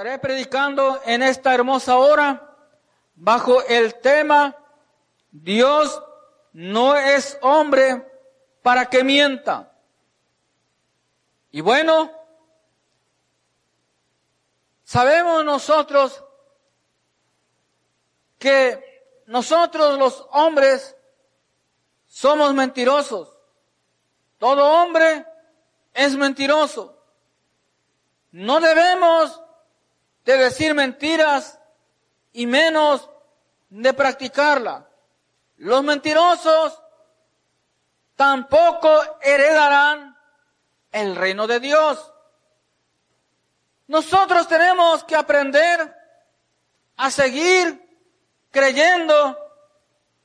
Estaré 0.00 0.18
predicando 0.18 0.98
en 1.04 1.22
esta 1.22 1.52
hermosa 1.52 1.98
hora 1.98 2.56
bajo 3.16 3.62
el 3.64 4.00
tema 4.00 4.56
Dios 5.30 6.02
no 6.54 6.96
es 6.96 7.36
hombre 7.42 8.10
para 8.62 8.86
que 8.86 9.04
mienta. 9.04 9.70
Y 11.50 11.60
bueno, 11.60 12.10
sabemos 14.84 15.44
nosotros 15.44 16.24
que 18.38 19.04
nosotros 19.26 19.98
los 19.98 20.26
hombres 20.30 20.96
somos 22.06 22.54
mentirosos. 22.54 23.28
Todo 24.38 24.64
hombre 24.64 25.26
es 25.92 26.16
mentiroso. 26.16 26.98
No 28.30 28.60
debemos 28.60 29.42
de 30.24 30.36
decir 30.36 30.74
mentiras 30.74 31.58
y 32.32 32.46
menos 32.46 33.08
de 33.68 33.92
practicarla. 33.92 34.88
Los 35.56 35.82
mentirosos 35.82 36.80
tampoco 38.16 38.90
heredarán 39.22 40.16
el 40.92 41.16
reino 41.16 41.46
de 41.46 41.60
Dios. 41.60 42.12
Nosotros 43.86 44.46
tenemos 44.46 45.04
que 45.04 45.16
aprender 45.16 45.96
a 46.96 47.10
seguir 47.10 47.98
creyendo 48.50 49.38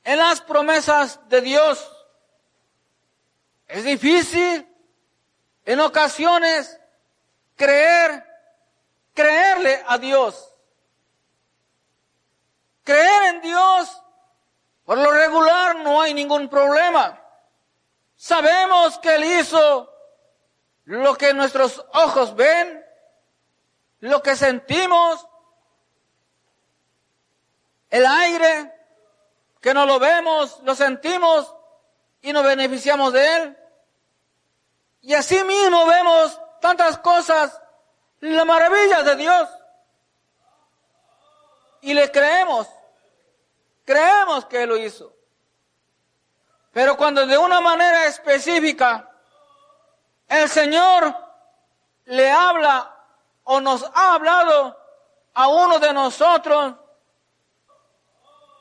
en 0.04 0.20
las 0.20 0.42
promesas 0.42 1.20
de 1.30 1.42
Dios. 1.42 1.92
Es 3.68 3.84
difícil 3.84 4.68
en 5.66 5.80
ocasiones 5.80 6.80
creer, 7.56 8.25
creerle 9.16 9.84
a 9.88 9.98
Dios. 9.98 10.54
Creer 12.84 13.36
en 13.36 13.42
Dios, 13.42 14.04
por 14.84 15.00
lo 15.00 15.12
regular 15.12 15.78
no 15.78 16.02
hay 16.02 16.14
ningún 16.14 16.48
problema. 16.48 17.20
Sabemos 18.16 19.00
que 19.00 19.16
Él 19.16 19.24
hizo 19.24 19.92
lo 20.84 21.16
que 21.16 21.34
nuestros 21.34 21.84
ojos 21.94 22.36
ven, 22.36 22.86
lo 24.02 24.22
que 24.22 24.36
sentimos, 24.36 25.28
el 27.90 28.06
aire, 28.06 28.72
que 29.60 29.74
no 29.74 29.88
lo 29.88 29.98
vemos, 29.98 30.60
lo 30.62 30.76
sentimos 30.76 31.56
y 32.22 32.32
nos 32.34 32.44
beneficiamos 32.44 33.14
de 33.14 33.36
Él. 33.38 33.58
Y 35.02 35.14
así 35.16 35.44
mismo 35.44 35.86
vemos 35.88 36.40
tantas 36.62 36.98
cosas, 37.00 37.60
la 38.22 38.46
maravilla 38.46 39.04
de 39.04 39.16
Dios. 39.16 39.50
Y 41.82 41.94
le 41.94 42.12
creemos, 42.12 42.68
creemos 43.86 44.46
que 44.46 44.64
Él 44.64 44.70
lo 44.70 44.78
hizo. 44.78 45.14
Pero 46.72 46.98
cuando 46.98 47.26
de 47.26 47.38
una 47.38 47.62
manera 47.62 48.06
específica 48.06 49.10
el 50.28 50.50
Señor 50.50 51.16
le 52.06 52.30
habla 52.32 52.92
o 53.44 53.62
nos 53.62 53.84
ha 53.94 54.14
hablado 54.16 54.78
a 55.34 55.48
uno 55.48 55.80
de 55.80 55.94
nosotros, 55.94 56.76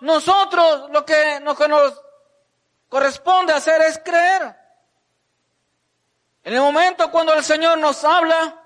nosotros 0.00 0.90
lo 0.90 1.04
que, 1.04 1.40
lo 1.40 1.56
que 1.56 1.66
nos 1.66 2.00
corresponde 2.88 3.52
hacer 3.52 3.80
es 3.82 3.98
creer. 3.98 4.54
En 6.42 6.52
el 6.52 6.60
momento 6.60 7.10
cuando 7.10 7.32
el 7.32 7.42
Señor 7.42 7.78
nos 7.78 8.04
habla, 8.04 8.63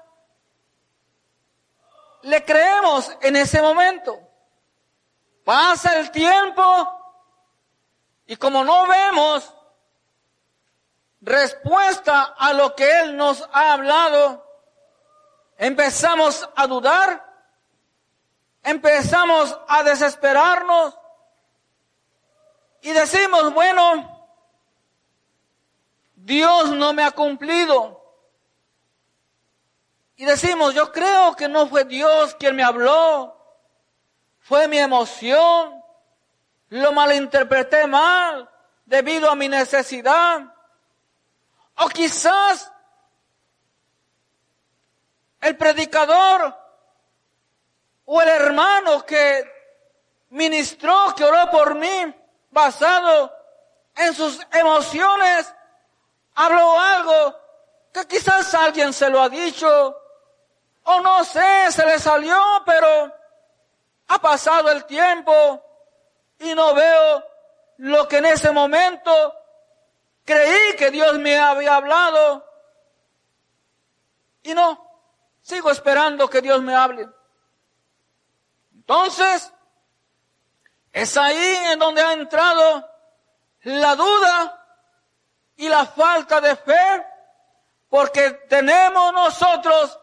le 2.23 2.45
creemos 2.45 3.17
en 3.21 3.37
ese 3.37 3.63
momento. 3.63 4.19
Pasa 5.45 5.99
el 5.99 6.11
tiempo 6.11 6.63
y 8.27 8.37
como 8.37 8.65
no 8.65 8.87
vemos 8.87 9.55
respuesta 11.21 12.35
a 12.37 12.53
lo 12.53 12.75
que 12.75 13.01
Él 13.01 13.17
nos 13.17 13.49
ha 13.53 13.73
hablado, 13.73 14.47
empezamos 15.57 16.49
a 16.55 16.67
dudar, 16.67 17.25
empezamos 18.63 19.59
a 19.67 19.83
desesperarnos 19.83 20.97
y 22.83 22.93
decimos, 22.93 23.53
bueno, 23.53 24.19
Dios 26.15 26.71
no 26.71 26.93
me 26.93 27.05
ha 27.05 27.11
cumplido. 27.11 27.98
Y 30.19 30.25
decimos, 30.25 30.75
yo 30.75 30.91
creo 30.91 31.37
que 31.37 31.49
no 31.49 31.69
fue 31.69 31.85
Dios 31.85 32.35
quien 32.35 32.57
me 32.57 32.65
habló, 32.65 33.37
fue 34.41 34.67
mi 34.67 34.77
emoción, 34.77 35.81
lo 36.71 36.93
malinterpreté 36.93 37.87
mal 37.87 38.51
debido 38.85 39.31
a 39.31 39.37
mi 39.37 39.49
necesidad. 39.49 40.41
O 41.77 41.89
quizás 41.89 42.73
el 45.41 45.57
predicador 45.57 46.53
o 48.05 48.21
el 48.21 48.29
hermano 48.29 49.07
que 49.07 49.49
ministró, 50.31 51.15
que 51.17 51.23
oró 51.23 51.49
por 51.49 51.77
mí, 51.77 52.13
basado 52.51 53.33
en 53.95 54.13
sus 54.15 54.45
emociones, 54.51 55.55
habló 56.35 56.81
algo 56.81 57.37
que 57.93 58.05
quizás 58.09 58.53
alguien 58.55 58.93
se 58.93 59.09
lo 59.11 59.23
ha 59.23 59.29
dicho, 59.29 59.97
o 60.91 61.01
no 61.03 61.23
sé, 61.23 61.71
se 61.71 61.85
le 61.85 61.99
salió, 61.99 62.41
pero 62.65 63.15
ha 64.09 64.19
pasado 64.21 64.71
el 64.71 64.87
tiempo 64.87 65.63
y 66.39 66.55
no 66.55 66.73
veo 66.73 67.25
lo 67.77 68.09
que 68.09 68.17
en 68.17 68.25
ese 68.25 68.51
momento 68.53 69.13
creí 70.25 70.77
que 70.79 70.91
Dios 70.91 71.19
me 71.19 71.37
había 71.39 71.77
hablado. 71.77 72.43
Y 74.43 74.55
no, 74.55 74.83
sigo 75.43 75.71
esperando 75.71 76.31
que 76.31 76.41
Dios 76.41 76.63
me 76.63 76.75
hable. 76.75 77.07
Entonces, 78.75 79.53
es 80.91 81.17
ahí 81.19 81.57
en 81.71 81.79
donde 81.81 82.01
ha 82.01 82.15
entrado 82.15 82.89
la 83.65 83.95
duda 83.95 84.67
y 85.57 85.69
la 85.69 85.85
falta 85.85 86.41
de 86.41 86.57
fe, 86.57 87.07
porque 87.91 88.31
tenemos 88.49 89.13
nosotros 89.13 89.99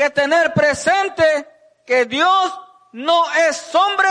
que 0.00 0.08
tener 0.08 0.54
presente 0.54 1.82
que 1.84 2.06
Dios 2.06 2.60
no 2.92 3.30
es 3.34 3.74
hombre 3.74 4.08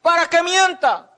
para 0.00 0.30
que 0.30 0.40
mienta, 0.40 1.10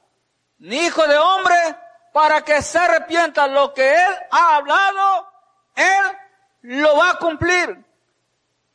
ni 0.61 0.87
hijo 0.87 1.07
de 1.07 1.19
hombre 1.19 1.77
para 2.15 2.43
que 2.43 2.63
se 2.63 2.79
arrepienta. 2.79 3.47
Lo 3.49 3.75
que 3.75 3.95
Él 4.03 4.15
ha 4.31 4.57
hablado, 4.57 5.31
Él 5.75 6.19
lo 6.63 6.97
va 6.97 7.11
a 7.11 7.19
cumplir. 7.19 7.85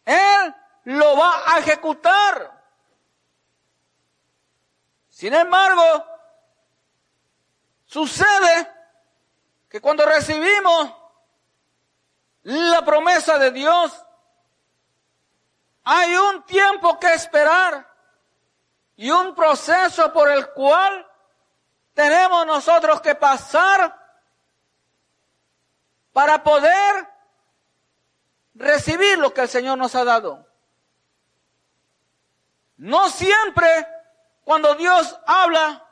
Él 0.06 0.56
lo 0.84 1.18
va 1.18 1.42
a 1.48 1.58
ejecutar. 1.58 2.52
Sin 5.10 5.34
embargo, 5.34 6.06
sucede 7.88 8.72
que 9.68 9.82
cuando 9.82 10.06
recibimos 10.06 10.94
la 12.44 12.86
promesa 12.86 13.40
de 13.40 13.50
Dios, 13.50 14.00
hay 15.84 16.16
un 16.16 16.44
tiempo 16.44 17.00
que 17.00 17.14
esperar 17.14 17.90
y 18.96 19.12
un 19.12 19.36
proceso 19.36 20.14
por 20.14 20.30
el 20.30 20.50
cual 20.52 21.08
tenemos 21.94 22.46
nosotros 22.46 23.02
que 23.02 23.16
pasar 23.16 24.00
para 26.12 26.44
poder 26.44 27.10
recibir 28.54 29.18
lo 29.18 29.34
que 29.34 29.42
el 29.42 29.50
Señor 29.50 29.78
nos 29.78 29.96
ha 29.96 30.04
dado. 30.04 30.48
No 32.78 33.10
siempre 33.10 33.88
cuando 34.44 34.76
Dios 34.76 35.18
habla, 35.26 35.86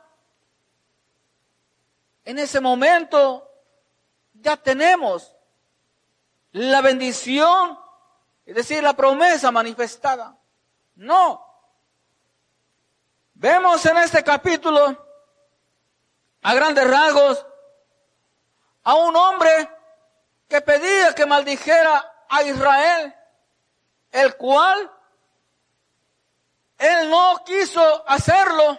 en 2.25 2.39
ese 2.39 2.59
momento 2.59 3.49
ya 4.33 4.57
tenemos 4.57 5.35
la 6.51 6.81
bendición, 6.81 7.79
es 8.51 8.55
decir, 8.55 8.83
la 8.83 8.93
promesa 8.93 9.49
manifestada. 9.49 10.37
No. 10.95 11.41
Vemos 13.33 13.85
en 13.85 13.95
este 13.95 14.21
capítulo, 14.25 15.07
a 16.41 16.53
grandes 16.53 16.85
rasgos, 16.85 17.45
a 18.83 18.95
un 18.95 19.15
hombre 19.15 19.69
que 20.49 20.59
pedía 20.59 21.15
que 21.15 21.25
maldijera 21.25 22.25
a 22.27 22.43
Israel, 22.43 23.15
el 24.11 24.35
cual 24.35 24.91
él 26.77 27.09
no 27.09 27.41
quiso 27.45 28.03
hacerlo 28.05 28.77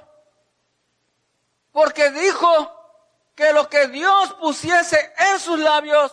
porque 1.70 2.10
dijo 2.10 3.00
que 3.34 3.54
lo 3.54 3.70
que 3.70 3.88
Dios 3.88 4.34
pusiese 4.34 5.14
en 5.16 5.40
sus 5.40 5.58
labios, 5.58 6.12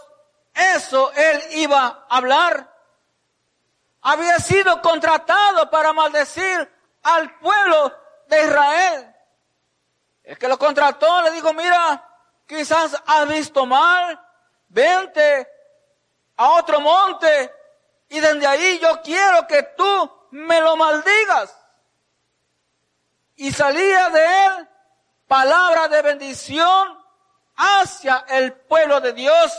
eso 0.53 1.11
él 1.11 1.41
iba 1.51 2.05
a 2.09 2.17
hablar. 2.17 2.68
Había 4.01 4.39
sido 4.39 4.81
contratado 4.81 5.69
para 5.69 5.93
maldecir 5.93 6.71
al 7.03 7.37
pueblo 7.39 7.93
de 8.27 8.43
Israel. 8.43 9.15
El 10.23 10.37
que 10.37 10.47
lo 10.47 10.57
contrató 10.57 11.21
le 11.21 11.31
dijo, 11.31 11.53
mira, 11.53 12.07
quizás 12.45 13.01
has 13.05 13.27
visto 13.27 13.65
mal, 13.65 14.19
vente 14.67 15.47
a 16.37 16.51
otro 16.51 16.79
monte 16.79 17.53
y 18.09 18.19
desde 18.19 18.47
ahí 18.47 18.79
yo 18.79 19.01
quiero 19.01 19.47
que 19.47 19.63
tú 19.77 20.27
me 20.31 20.61
lo 20.61 20.75
maldigas. 20.75 21.55
Y 23.35 23.51
salía 23.51 24.09
de 24.09 24.45
él 24.45 24.69
palabra 25.27 25.87
de 25.87 26.01
bendición 26.01 26.99
hacia 27.55 28.25
el 28.29 28.53
pueblo 28.53 28.99
de 28.99 29.13
Dios. 29.13 29.57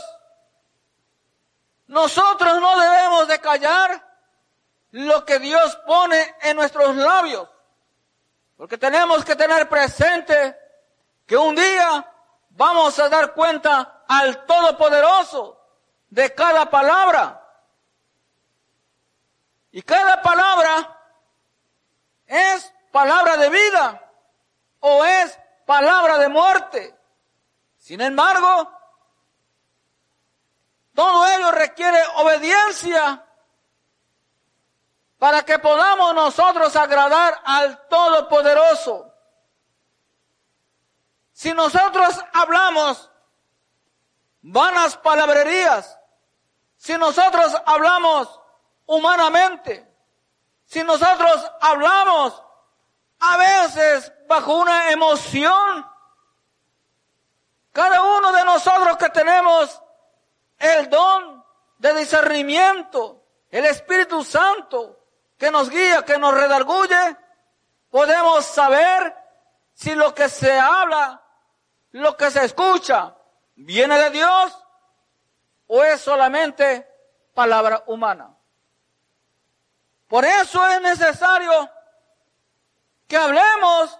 Nosotros 1.87 2.59
no 2.59 2.79
debemos 2.79 3.27
de 3.27 3.39
callar 3.39 4.10
lo 4.91 5.25
que 5.25 5.39
Dios 5.39 5.75
pone 5.85 6.35
en 6.41 6.57
nuestros 6.57 6.95
labios, 6.95 7.49
porque 8.57 8.77
tenemos 8.77 9.23
que 9.25 9.35
tener 9.35 9.67
presente 9.67 10.57
que 11.25 11.37
un 11.37 11.55
día 11.55 12.07
vamos 12.49 12.99
a 12.99 13.09
dar 13.09 13.33
cuenta 13.33 14.03
al 14.07 14.45
Todopoderoso 14.45 15.57
de 16.09 16.33
cada 16.33 16.69
palabra. 16.69 17.37
Y 19.71 19.81
cada 19.81 20.21
palabra 20.21 20.99
es 22.25 22.73
palabra 22.91 23.37
de 23.37 23.49
vida 23.49 24.11
o 24.81 25.05
es 25.05 25.39
palabra 25.65 26.17
de 26.17 26.27
muerte. 26.27 26.95
Sin 27.77 28.01
embargo, 28.01 28.69
todo 30.93 31.25
ello 31.27 31.51
requiere 31.51 31.99
obediencia 32.17 33.25
para 35.21 35.43
que 35.43 35.59
podamos 35.59 36.15
nosotros 36.15 36.75
agradar 36.75 37.39
al 37.45 37.87
Todopoderoso. 37.87 39.13
Si 41.31 41.53
nosotros 41.53 42.19
hablamos 42.33 43.11
vanas 44.41 44.97
palabrerías, 44.97 45.95
si 46.75 46.97
nosotros 46.97 47.55
hablamos 47.67 48.41
humanamente, 48.87 49.87
si 50.65 50.83
nosotros 50.83 51.51
hablamos 51.61 52.41
a 53.19 53.37
veces 53.37 54.11
bajo 54.27 54.55
una 54.55 54.91
emoción, 54.91 55.87
cada 57.71 58.01
uno 58.01 58.31
de 58.31 58.43
nosotros 58.43 58.97
que 58.97 59.09
tenemos 59.09 59.83
el 60.57 60.89
don 60.89 61.45
de 61.77 61.93
discernimiento, 61.93 63.23
el 63.51 63.65
Espíritu 63.65 64.23
Santo 64.23 64.97
que 65.41 65.49
nos 65.49 65.71
guía, 65.71 66.05
que 66.05 66.19
nos 66.19 66.35
redarguye, 66.35 67.17
podemos 67.89 68.45
saber 68.45 69.11
si 69.73 69.95
lo 69.95 70.13
que 70.13 70.29
se 70.29 70.55
habla, 70.55 71.19
lo 71.93 72.15
que 72.15 72.29
se 72.29 72.45
escucha, 72.45 73.15
viene 73.55 73.97
de 73.97 74.11
Dios 74.11 74.55
o 75.65 75.83
es 75.83 75.99
solamente 75.99 76.87
palabra 77.33 77.83
humana. 77.87 78.37
Por 80.07 80.25
eso 80.25 80.63
es 80.67 80.81
necesario 80.81 81.71
que 83.07 83.17
hablemos 83.17 83.97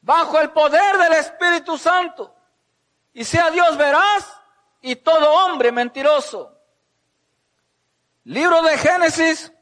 bajo 0.00 0.40
el 0.40 0.50
poder 0.50 0.98
del 0.98 1.12
Espíritu 1.12 1.78
Santo 1.78 2.34
y 3.12 3.22
sea 3.22 3.52
Dios 3.52 3.76
veraz 3.76 4.36
y 4.80 4.96
todo 4.96 5.32
hombre 5.32 5.70
mentiroso. 5.70 6.58
Libro 8.24 8.62
de 8.62 8.76
Génesis, 8.78 9.52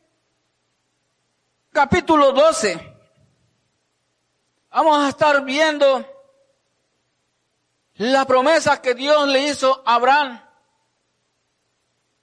capítulo 1.73 2.33
12. 2.33 2.97
Vamos 4.71 5.05
a 5.05 5.09
estar 5.09 5.45
viendo 5.45 6.05
la 7.97 8.25
promesa 8.25 8.81
que 8.81 8.95
Dios 8.95 9.27
le 9.29 9.41
hizo 9.49 9.83
a 9.85 9.95
Abraham. 9.95 10.41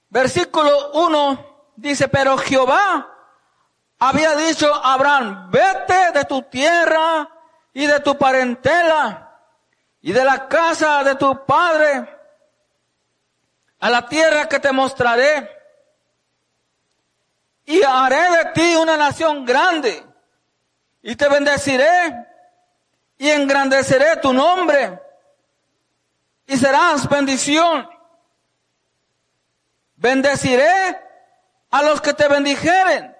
Versículo 0.08 0.92
1 0.92 1.72
dice, 1.76 2.08
pero 2.08 2.38
Jehová 2.38 3.12
había 3.98 4.36
dicho 4.36 4.72
a 4.74 4.94
Abraham, 4.94 5.50
vete 5.50 6.12
de 6.12 6.24
tu 6.24 6.42
tierra 6.42 7.28
y 7.72 7.86
de 7.86 8.00
tu 8.00 8.16
parentela 8.16 9.38
y 10.00 10.12
de 10.12 10.24
la 10.24 10.48
casa 10.48 11.02
de 11.02 11.16
tu 11.16 11.44
padre 11.44 12.08
a 13.80 13.90
la 13.90 14.06
tierra 14.06 14.48
que 14.48 14.60
te 14.60 14.72
mostraré 14.72 15.55
y 17.66 17.82
haré 17.82 18.30
de 18.30 18.44
ti 18.54 18.76
una 18.76 18.96
nación 18.96 19.44
grande 19.44 20.04
y 21.02 21.16
te 21.16 21.28
bendeciré 21.28 22.26
y 23.18 23.28
engrandeceré 23.28 24.16
tu 24.18 24.32
nombre 24.32 25.00
y 26.46 26.56
serás 26.56 27.08
bendición. 27.08 27.88
Bendeciré 29.96 31.00
a 31.70 31.82
los 31.82 32.00
que 32.00 32.14
te 32.14 32.28
bendijeren 32.28 33.16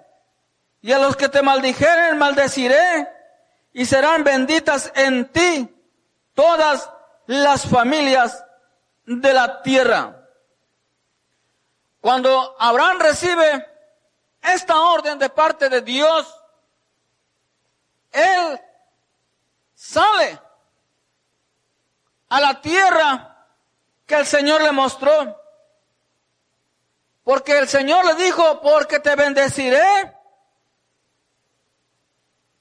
y 0.81 0.93
a 0.93 0.99
los 0.99 1.17
que 1.17 1.29
te 1.29 1.43
maldijeren 1.43 2.17
maldeciré 2.17 3.09
y 3.73 3.85
serán 3.85 4.23
benditas 4.23 4.93
en 4.95 5.27
ti 5.33 5.69
todas 6.35 6.89
las 7.27 7.67
familias 7.67 8.45
de 9.05 9.33
la 9.33 9.63
tierra. 9.63 10.23
Cuando 12.01 12.55
Abraham 12.61 13.01
recibe 13.01 13.76
esta 14.55 14.81
orden 14.81 15.19
de 15.19 15.29
parte 15.29 15.69
de 15.69 15.83
Dios, 15.83 16.43
él 18.13 18.61
sale 19.75 20.41
a 22.29 22.41
la 22.41 22.61
tierra 22.61 23.47
que 24.07 24.15
el 24.15 24.27
Señor 24.27 24.63
le 24.63 24.73
mostró. 24.73 25.41
Porque 27.25 27.59
el 27.59 27.69
Señor 27.69 28.05
le 28.07 28.15
dijo, 28.15 28.61
porque 28.61 29.01
te 29.01 29.17
bendeciré 29.17 30.17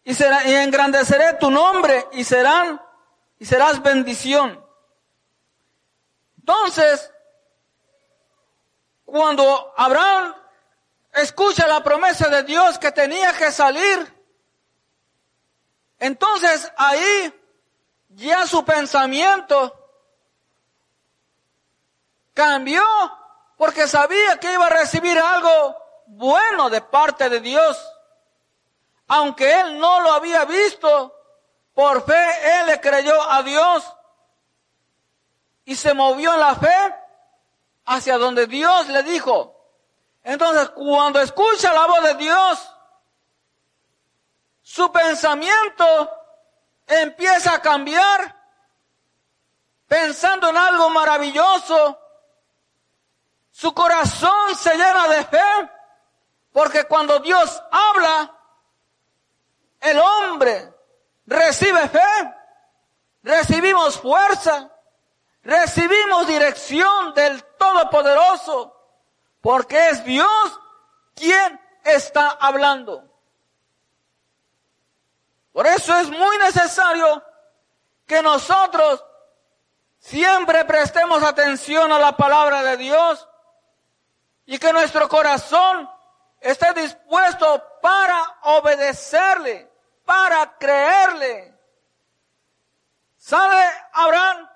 y, 0.03 0.13
será, 0.13 0.47
y 0.47 0.55
engrandeceré 0.55 1.33
tu 1.33 1.51
nombre 1.51 2.07
y 2.13 2.23
serán 2.23 2.81
y 3.37 3.45
serás 3.45 3.81
bendición. 3.81 4.63
Entonces, 6.39 7.11
cuando 9.03 9.73
Abraham 9.77 10.35
escucha 11.15 11.67
la 11.67 11.83
promesa 11.83 12.27
de 12.29 12.43
Dios 12.43 12.77
que 12.77 12.91
tenía 12.91 13.33
que 13.33 13.51
salir, 13.51 14.13
entonces 15.99 16.71
ahí 16.77 17.33
ya 18.09 18.45
su 18.45 18.63
pensamiento 18.63 19.73
cambió 22.33 22.83
porque 23.57 23.87
sabía 23.87 24.37
que 24.39 24.51
iba 24.51 24.67
a 24.67 24.69
recibir 24.69 25.17
algo 25.17 25.77
bueno 26.07 26.69
de 26.69 26.81
parte 26.81 27.29
de 27.29 27.39
Dios. 27.39 27.81
Aunque 29.07 29.61
él 29.61 29.79
no 29.79 30.01
lo 30.01 30.11
había 30.11 30.45
visto, 30.45 31.15
por 31.73 32.05
fe 32.05 32.59
él 32.59 32.67
le 32.67 32.81
creyó 32.81 33.21
a 33.29 33.43
Dios 33.43 33.85
y 35.63 35.75
se 35.75 35.93
movió 35.93 36.33
en 36.33 36.39
la 36.39 36.55
fe 36.55 36.95
hacia 37.85 38.17
donde 38.17 38.47
Dios 38.47 38.87
le 38.87 39.03
dijo. 39.03 39.54
Entonces, 40.25 40.69
cuando 40.71 41.21
escucha 41.21 41.71
la 41.71 41.85
voz 41.85 42.01
de 42.01 42.15
Dios, 42.15 42.71
su 44.63 44.91
pensamiento 44.91 46.11
empieza 46.87 47.53
a 47.53 47.61
cambiar, 47.61 48.35
pensando 49.87 50.49
en 50.49 50.57
algo 50.57 50.89
maravilloso. 50.89 51.99
Su 53.51 53.71
corazón 53.75 54.55
se 54.55 54.75
llena 54.75 55.07
de 55.09 55.25
fe, 55.25 55.71
porque 56.51 56.85
cuando 56.85 57.19
Dios 57.19 57.61
habla, 57.71 58.35
el 59.79 59.99
hombre 59.99 60.73
recibe 61.27 61.87
fe, 61.87 62.35
recibimos 63.21 63.99
fuerza, 63.99 64.71
recibimos 65.43 66.25
dirección 66.25 67.13
del 67.13 67.43
Todopoderoso, 67.59 68.75
porque 69.45 69.89
es 69.89 70.03
Dios 70.03 70.59
quien 71.13 71.61
está 71.83 72.29
hablando. 72.29 73.07
Por 75.53 75.67
eso 75.67 75.95
es 75.99 76.09
muy 76.09 76.37
necesario 76.39 77.23
que 78.07 78.23
nosotros 78.23 79.05
siempre 79.99 80.65
prestemos 80.65 81.21
atención 81.21 81.91
a 81.91 81.99
la 81.99 82.17
palabra 82.17 82.63
de 82.63 82.77
Dios 82.77 83.29
y 84.47 84.57
que 84.57 84.73
nuestro 84.73 85.07
corazón 85.07 85.91
esté 86.41 86.73
dispuesto 86.73 87.63
para 87.83 88.39
obedecerle, 88.45 89.71
para 90.05 90.57
creerle. 90.57 91.55
Sale 93.15 93.63
Abraham, 93.93 94.49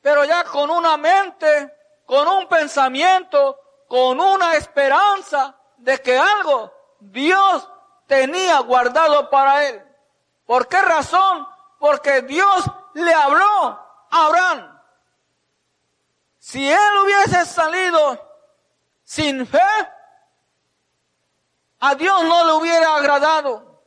pero 0.00 0.24
ya 0.24 0.42
con 0.42 0.68
una 0.68 0.96
mente, 0.96 1.72
con 2.04 2.26
un 2.26 2.48
pensamiento, 2.48 3.60
con 3.88 4.20
una 4.20 4.54
esperanza 4.54 5.54
de 5.76 6.00
que 6.00 6.18
algo 6.18 6.72
Dios 7.00 7.68
tenía 8.06 8.58
guardado 8.60 9.30
para 9.30 9.66
él. 9.66 9.82
¿Por 10.44 10.68
qué 10.68 10.80
razón? 10.80 11.46
Porque 11.78 12.22
Dios 12.22 12.64
le 12.94 13.12
habló 13.12 13.64
a 14.10 14.26
Abraham. 14.26 14.80
Si 16.38 16.70
él 16.70 16.98
hubiese 17.02 17.44
salido 17.44 18.18
sin 19.04 19.46
fe, 19.46 19.60
a 21.80 21.94
Dios 21.94 22.22
no 22.24 22.44
le 22.44 22.52
hubiera 22.52 22.94
agradado. 22.96 23.82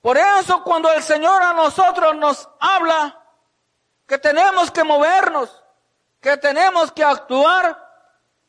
Por 0.00 0.16
eso 0.16 0.62
cuando 0.64 0.90
el 0.92 1.02
Señor 1.02 1.42
a 1.42 1.52
nosotros 1.52 2.16
nos 2.16 2.48
habla 2.60 3.20
que 4.06 4.18
tenemos 4.18 4.70
que 4.70 4.84
movernos, 4.84 5.62
que 6.20 6.36
tenemos 6.36 6.90
que 6.92 7.04
actuar, 7.04 7.87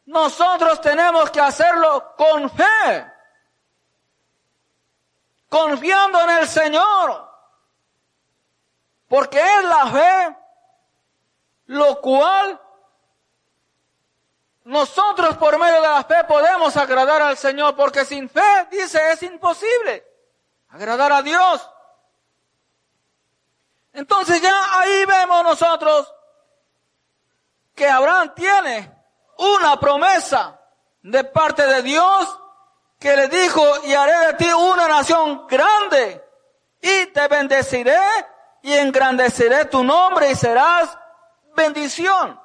nosotros 0.09 0.81
tenemos 0.81 1.29
que 1.29 1.39
hacerlo 1.39 2.15
con 2.17 2.49
fe, 2.49 3.11
confiando 5.47 6.19
en 6.21 6.29
el 6.31 6.47
Señor, 6.47 7.31
porque 9.07 9.39
es 9.39 9.63
la 9.65 9.87
fe 9.87 10.35
lo 11.67 12.01
cual 12.01 12.59
nosotros 14.63 15.37
por 15.37 15.59
medio 15.59 15.79
de 15.79 15.87
la 15.87 16.03
fe 16.03 16.23
podemos 16.23 16.75
agradar 16.75 17.21
al 17.21 17.37
Señor, 17.37 17.75
porque 17.75 18.03
sin 18.03 18.27
fe, 18.27 18.67
dice, 18.71 19.11
es 19.11 19.21
imposible 19.21 20.07
agradar 20.69 21.13
a 21.13 21.21
Dios. 21.21 21.69
Entonces 23.93 24.41
ya 24.41 24.79
ahí 24.79 25.05
vemos 25.05 25.43
nosotros 25.43 26.11
que 27.75 27.87
Abraham 27.87 28.33
tiene 28.33 28.98
una 29.39 29.79
promesa 29.79 30.59
de 31.01 31.23
parte 31.23 31.65
de 31.65 31.81
Dios 31.81 32.39
que 32.99 33.15
le 33.15 33.29
dijo, 33.29 33.63
y 33.85 33.93
haré 33.93 34.27
de 34.27 34.33
ti 34.33 34.51
una 34.51 34.87
nación 34.87 35.47
grande, 35.47 36.23
y 36.81 37.05
te 37.07 37.27
bendeciré 37.27 37.97
y 38.61 38.73
engrandeceré 38.73 39.65
tu 39.65 39.83
nombre 39.83 40.31
y 40.31 40.35
serás 40.35 40.97
bendición. 41.55 42.39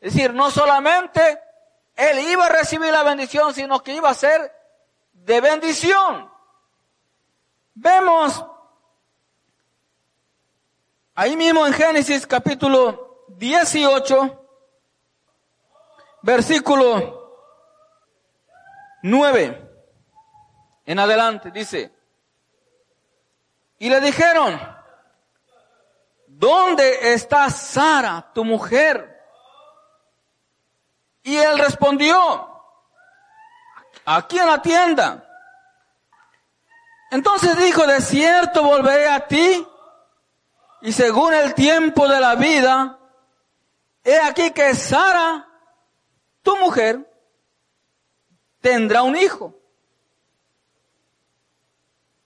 Es 0.00 0.12
decir, 0.12 0.34
no 0.34 0.50
solamente 0.50 1.40
él 1.94 2.18
iba 2.28 2.46
a 2.46 2.50
recibir 2.50 2.92
la 2.92 3.02
bendición, 3.02 3.54
sino 3.54 3.82
que 3.82 3.94
iba 3.94 4.10
a 4.10 4.14
ser 4.14 4.54
de 5.12 5.40
bendición. 5.40 6.30
Vemos 7.74 8.44
ahí 11.14 11.36
mismo 11.36 11.66
en 11.66 11.72
Génesis 11.72 12.26
capítulo 12.26 13.24
18, 13.28 14.45
versículo 16.22 17.30
9 19.02 19.62
en 20.86 20.98
adelante, 20.98 21.50
dice, 21.50 21.92
y 23.78 23.88
le 23.88 24.00
dijeron, 24.00 24.58
¿dónde 26.26 27.12
está 27.12 27.50
Sara, 27.50 28.30
tu 28.32 28.44
mujer? 28.44 29.20
Y 31.22 31.36
él 31.36 31.58
respondió, 31.58 32.56
aquí 34.04 34.38
en 34.38 34.46
la 34.46 34.62
tienda. 34.62 35.22
Entonces 37.10 37.56
dijo, 37.58 37.86
de 37.86 38.00
cierto 38.00 38.62
volveré 38.62 39.08
a 39.08 39.26
ti 39.26 39.66
y 40.80 40.92
según 40.92 41.34
el 41.34 41.54
tiempo 41.54 42.06
de 42.08 42.20
la 42.20 42.34
vida, 42.36 42.98
he 44.04 44.18
aquí 44.20 44.52
que 44.52 44.74
Sara, 44.74 45.48
tu 46.46 46.56
mujer, 46.58 47.04
tendrá 48.60 49.02
un 49.02 49.16
hijo. 49.16 49.52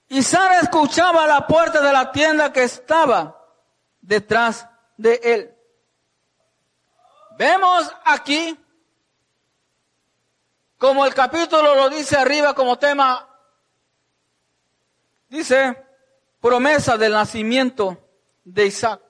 Y 0.08 0.22
Sara 0.22 0.60
escuchaba 0.60 1.26
la 1.26 1.46
puerta 1.46 1.80
de 1.80 1.90
la 1.90 2.12
tienda 2.12 2.52
que 2.52 2.64
estaba 2.64 3.42
detrás 4.02 4.68
de 4.98 5.20
él. 5.24 5.56
Vemos 7.38 7.90
aquí 8.04 8.58
como 10.76 11.06
el 11.06 11.14
capítulo 11.14 11.74
lo 11.74 11.88
dice 11.88 12.18
arriba 12.18 12.54
como 12.54 12.78
tema, 12.78 13.26
dice 15.30 15.82
promesa 16.42 16.98
del 16.98 17.12
nacimiento 17.12 17.96
de 18.44 18.66
Isaac. 18.66 19.00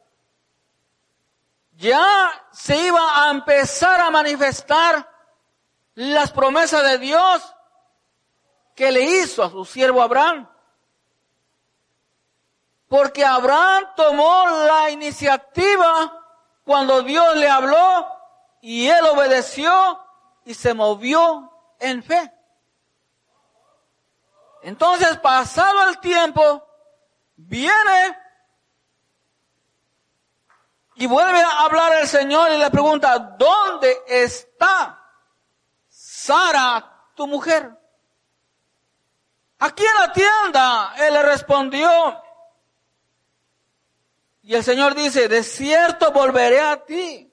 Ya 1.80 2.30
se 2.52 2.76
iba 2.76 3.24
a 3.24 3.30
empezar 3.30 4.02
a 4.02 4.10
manifestar 4.10 5.10
las 5.94 6.30
promesas 6.30 6.84
de 6.84 6.98
Dios 6.98 7.56
que 8.74 8.92
le 8.92 9.00
hizo 9.00 9.42
a 9.42 9.48
su 9.48 9.64
siervo 9.64 10.02
Abraham. 10.02 10.46
Porque 12.86 13.24
Abraham 13.24 13.86
tomó 13.96 14.46
la 14.66 14.90
iniciativa 14.90 16.22
cuando 16.64 17.02
Dios 17.02 17.34
le 17.36 17.48
habló 17.48 18.06
y 18.60 18.86
él 18.86 19.06
obedeció 19.06 19.98
y 20.44 20.52
se 20.52 20.74
movió 20.74 21.50
en 21.78 22.02
fe. 22.02 22.30
Entonces, 24.60 25.16
pasado 25.16 25.88
el 25.88 25.98
tiempo, 25.98 26.62
viene 27.36 28.18
y 31.00 31.06
vuelve 31.06 31.40
a 31.40 31.64
hablar 31.64 31.94
el 31.94 32.06
Señor 32.06 32.52
y 32.52 32.58
le 32.58 32.70
pregunta, 32.70 33.18
¿dónde 33.18 34.02
está 34.06 35.02
Sara, 35.88 37.08
tu 37.14 37.26
mujer? 37.26 37.70
Aquí 39.60 39.82
en 39.82 39.94
la 39.94 40.12
tienda, 40.12 40.94
él 40.98 41.14
le 41.14 41.22
respondió. 41.22 41.90
Y 44.42 44.54
el 44.54 44.62
Señor 44.62 44.94
dice, 44.94 45.26
de 45.26 45.42
cierto 45.42 46.12
volveré 46.12 46.60
a 46.60 46.84
ti 46.84 47.30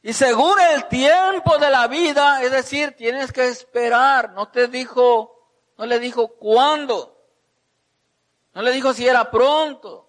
y 0.00 0.14
según 0.14 0.58
el 0.58 0.88
tiempo 0.88 1.58
de 1.58 1.68
la 1.68 1.86
vida, 1.86 2.42
es 2.42 2.50
decir, 2.50 2.96
tienes 2.96 3.30
que 3.30 3.46
esperar. 3.46 4.30
No 4.30 4.48
te 4.48 4.68
dijo, 4.68 5.50
no 5.76 5.84
le 5.84 5.98
dijo 5.98 6.28
cuándo. 6.28 7.14
No 8.54 8.62
le 8.62 8.70
dijo 8.72 8.94
si 8.94 9.06
era 9.06 9.30
pronto. 9.30 10.07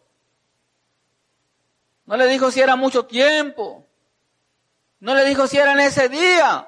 No 2.09 2.17
le 2.17 2.25
dijo 2.25 2.49
si 2.49 2.59
era 2.59 2.75
mucho 2.75 3.05
tiempo. 3.05 3.85
No 4.99 5.13
le 5.13 5.23
dijo 5.25 5.45
si 5.45 5.59
era 5.59 5.73
en 5.73 5.81
ese 5.81 6.09
día. 6.09 6.67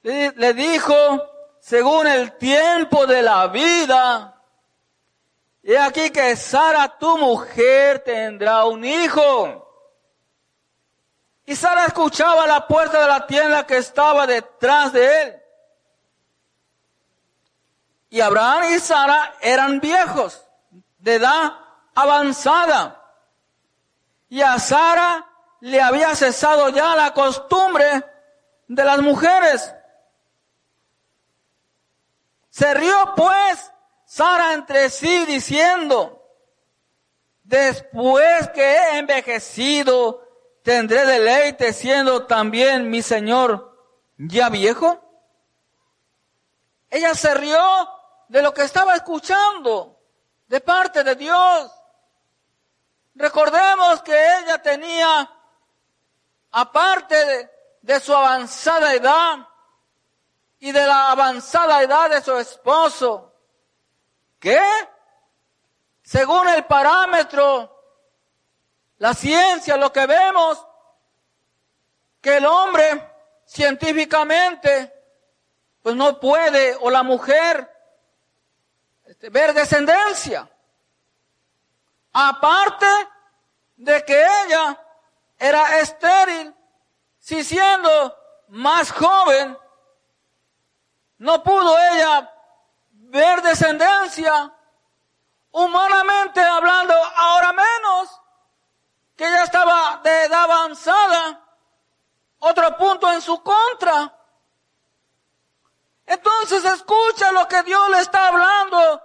Le, 0.00 0.54
dijo, 0.54 0.96
según 1.60 2.06
el 2.06 2.38
tiempo 2.38 3.06
de 3.06 3.20
la 3.20 3.48
vida. 3.48 4.40
Y 5.62 5.74
aquí 5.74 6.08
que 6.08 6.34
Sara, 6.36 6.96
tu 6.96 7.18
mujer, 7.18 7.98
tendrá 7.98 8.64
un 8.64 8.82
hijo. 8.82 9.70
Y 11.44 11.54
Sara 11.54 11.84
escuchaba 11.84 12.46
la 12.46 12.66
puerta 12.66 13.02
de 13.02 13.08
la 13.08 13.26
tienda 13.26 13.66
que 13.66 13.76
estaba 13.76 14.26
detrás 14.26 14.90
de 14.94 15.22
él. 15.22 15.42
Y 18.08 18.22
Abraham 18.22 18.72
y 18.74 18.78
Sara 18.78 19.34
eran 19.42 19.80
viejos, 19.80 20.42
de 20.96 21.16
edad 21.16 21.52
avanzada. 21.94 23.02
Y 24.28 24.42
a 24.42 24.58
Sara 24.58 25.26
le 25.60 25.80
había 25.80 26.14
cesado 26.14 26.68
ya 26.70 26.94
la 26.96 27.12
costumbre 27.14 28.04
de 28.68 28.84
las 28.84 29.00
mujeres. 29.00 29.72
Se 32.50 32.72
rió 32.74 33.14
pues 33.16 33.72
Sara 34.04 34.54
entre 34.54 34.90
sí 34.90 35.26
diciendo, 35.26 36.22
después 37.44 38.48
que 38.50 38.62
he 38.62 38.98
envejecido 38.98 40.26
¿Tendré 40.66 41.06
deleite 41.06 41.72
siendo 41.72 42.26
también 42.26 42.90
mi 42.90 43.00
Señor 43.00 43.78
ya 44.18 44.48
viejo? 44.48 45.00
Ella 46.90 47.14
se 47.14 47.32
rió 47.36 47.88
de 48.26 48.42
lo 48.42 48.52
que 48.52 48.64
estaba 48.64 48.96
escuchando 48.96 49.96
de 50.48 50.60
parte 50.60 51.04
de 51.04 51.14
Dios. 51.14 51.70
Recordemos 53.16 54.02
que 54.02 54.12
ella 54.12 54.60
tenía, 54.60 55.30
aparte 56.50 57.50
de, 57.80 58.00
su 58.00 58.14
avanzada 58.14 58.92
edad 58.92 59.38
y 60.58 60.70
de 60.70 60.86
la 60.86 61.12
avanzada 61.12 61.82
edad 61.82 62.10
de 62.10 62.20
su 62.20 62.36
esposo, 62.36 63.32
que 64.38 64.60
según 66.02 66.46
el 66.48 66.66
parámetro 66.66 67.72
la 68.98 69.14
ciencia, 69.14 69.78
lo 69.78 69.90
que 69.90 70.06
vemos, 70.06 70.66
que 72.20 72.36
el 72.36 72.44
hombre 72.44 73.12
científicamente, 73.46 74.92
pues 75.82 75.96
no 75.96 76.20
puede, 76.20 76.76
o 76.80 76.90
la 76.90 77.02
mujer, 77.02 77.70
este, 79.06 79.30
ver 79.30 79.54
descendencia. 79.54 80.50
Aparte 82.18 82.86
de 83.76 84.02
que 84.06 84.18
ella 84.18 84.82
era 85.38 85.80
estéril, 85.80 86.56
si 87.18 87.44
siendo 87.44 88.16
más 88.48 88.90
joven, 88.90 89.58
no 91.18 91.42
pudo 91.42 91.76
ella 91.78 92.32
ver 92.88 93.42
descendencia, 93.42 94.50
humanamente 95.50 96.40
hablando, 96.40 96.94
ahora 97.16 97.52
menos, 97.52 98.22
que 99.14 99.28
ella 99.28 99.42
estaba 99.42 100.00
de 100.02 100.24
edad 100.24 100.44
avanzada, 100.44 101.44
otro 102.38 102.78
punto 102.78 103.12
en 103.12 103.20
su 103.20 103.42
contra. 103.42 104.16
Entonces 106.06 106.64
escucha 106.64 107.30
lo 107.32 107.46
que 107.46 107.62
Dios 107.62 107.90
le 107.90 107.98
está 107.98 108.28
hablando 108.28 109.02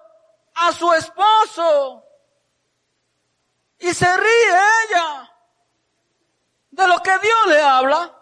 a 0.56 0.72
su 0.72 0.94
esposo. 0.94 2.06
Y 3.82 3.94
se 3.94 4.18
ríe 4.18 4.60
ella 4.86 5.34
de 6.70 6.88
lo 6.88 7.02
que 7.02 7.18
Dios 7.20 7.48
le 7.48 7.62
habla. 7.62 8.16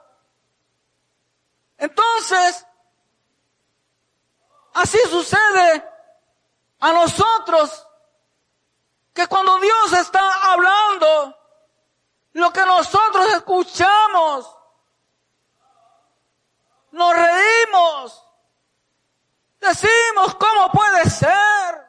Entonces, 1.77 2.65
así 4.73 4.97
sucede 5.09 5.85
a 6.79 6.93
nosotros 6.93 7.85
que 9.13 9.27
cuando 9.27 9.59
Dios 9.59 9.93
está 9.93 10.51
hablando, 10.51 11.37
lo 12.33 12.53
que 12.53 12.65
nosotros 12.65 13.33
escuchamos, 13.33 14.55
nos 16.91 17.13
reímos, 17.13 18.25
decimos, 19.59 20.35
¿cómo 20.35 20.71
puede 20.71 21.09
ser? 21.09 21.88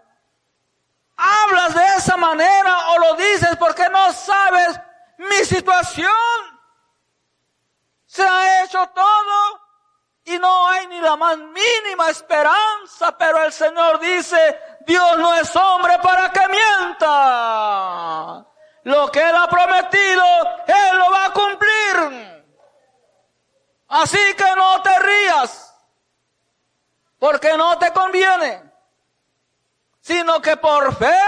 Hablas 1.23 1.75
de 1.75 1.85
esa 1.97 2.17
manera 2.17 2.89
o 2.93 2.99
lo 2.99 3.15
dices 3.17 3.55
porque 3.59 3.87
no 3.91 4.11
sabes 4.13 4.81
mi 5.19 5.45
situación. 5.45 6.11
Se 8.07 8.23
ha 8.23 8.65
hecho 8.65 8.87
todo 8.95 9.61
y 10.25 10.39
no 10.39 10.69
hay 10.69 10.87
ni 10.87 10.99
la 11.01 11.17
más 11.17 11.37
mínima 11.37 12.09
esperanza, 12.09 13.17
pero 13.19 13.45
el 13.45 13.53
Señor 13.53 14.01
dice, 14.01 14.59
Dios 14.87 15.19
no 15.19 15.35
es 15.35 15.55
hombre 15.55 15.99
para 15.99 16.33
que 16.33 16.49
mienta. 16.49 17.07
Lo 18.85 19.11
que 19.11 19.21
Él 19.21 19.37
ha 19.37 19.47
prometido, 19.47 20.25
Él 20.67 20.99
lo 20.99 21.11
va 21.11 21.27
a 21.27 21.33
cumplir. 21.33 22.41
Así 23.89 24.35
que 24.37 24.57
no 24.57 24.81
te 24.83 24.99
rías, 25.01 25.75
porque 27.19 27.57
no 27.59 27.77
te 27.77 27.93
conviene, 27.93 28.70
sino 30.01 30.41
que 30.41 30.57
por 30.57 30.95
fe 30.97 31.19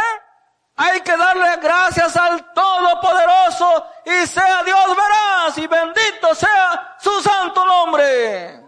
hay 0.76 1.00
que 1.02 1.16
darle 1.16 1.56
gracias 1.58 2.16
al 2.16 2.52
Todopoderoso 2.52 3.86
y 4.04 4.26
sea 4.26 4.62
Dios 4.64 4.96
veraz 4.96 5.58
y 5.58 5.66
bendito 5.66 6.34
sea 6.34 6.96
su 6.98 7.22
santo 7.22 7.64
nombre. 7.64 8.64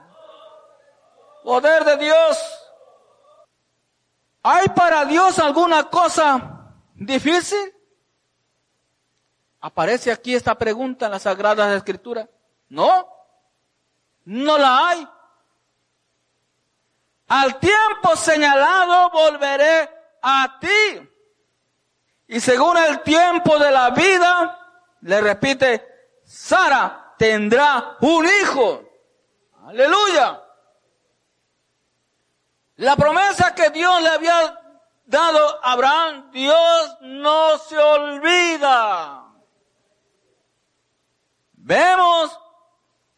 Poder 1.42 1.84
de 1.84 1.96
Dios. 1.96 2.38
¿Hay 4.42 4.68
para 4.68 5.04
Dios 5.06 5.38
alguna 5.38 5.84
cosa 5.84 6.72
difícil? 6.94 7.74
¿Aparece 9.60 10.12
aquí 10.12 10.34
esta 10.34 10.54
pregunta 10.54 11.06
en 11.06 11.12
las 11.12 11.22
Sagradas 11.22 11.74
Escrituras? 11.74 12.28
No, 12.68 13.08
no 14.26 14.58
la 14.58 14.88
hay. 14.88 15.08
Al 17.28 17.58
tiempo 17.58 18.16
señalado 18.16 19.10
volveré 19.10 19.90
a 20.22 20.58
ti. 20.60 21.10
Y 22.28 22.40
según 22.40 22.76
el 22.76 23.02
tiempo 23.02 23.58
de 23.58 23.70
la 23.70 23.90
vida, 23.90 24.58
le 25.02 25.20
repite, 25.20 26.20
Sara 26.24 27.14
tendrá 27.18 27.96
un 28.00 28.26
hijo. 28.26 28.82
Aleluya. 29.66 30.42
La 32.76 32.96
promesa 32.96 33.54
que 33.54 33.70
Dios 33.70 34.02
le 34.02 34.08
había 34.08 34.60
dado 35.06 35.64
a 35.64 35.72
Abraham, 35.72 36.30
Dios 36.32 36.96
no 37.02 37.58
se 37.58 37.78
olvida. 37.78 39.24
Vemos 41.52 42.38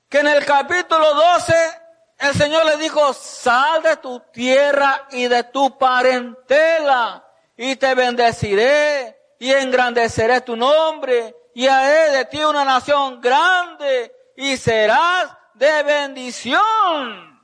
que 0.08 0.18
en 0.18 0.28
el 0.28 0.44
capítulo 0.44 1.14
12 1.14 1.85
el 2.18 2.34
Señor 2.34 2.64
le 2.64 2.76
dijo, 2.76 3.12
sal 3.12 3.82
de 3.82 3.96
tu 3.96 4.20
tierra 4.32 5.06
y 5.10 5.26
de 5.28 5.44
tu 5.44 5.76
parentela 5.76 7.26
y 7.56 7.76
te 7.76 7.94
bendeciré 7.94 9.18
y 9.38 9.52
engrandeceré 9.52 10.40
tu 10.40 10.56
nombre 10.56 11.34
y 11.54 11.66
haré 11.66 12.10
de 12.10 12.24
ti 12.26 12.42
una 12.42 12.64
nación 12.64 13.20
grande 13.20 14.14
y 14.36 14.56
serás 14.56 15.30
de 15.54 15.82
bendición. 15.82 17.36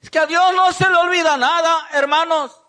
Es 0.00 0.10
que 0.10 0.18
a 0.18 0.26
Dios 0.26 0.54
no 0.54 0.70
se 0.72 0.88
le 0.88 0.96
olvida 0.96 1.36
nada, 1.36 1.88
hermanos. 1.92 2.60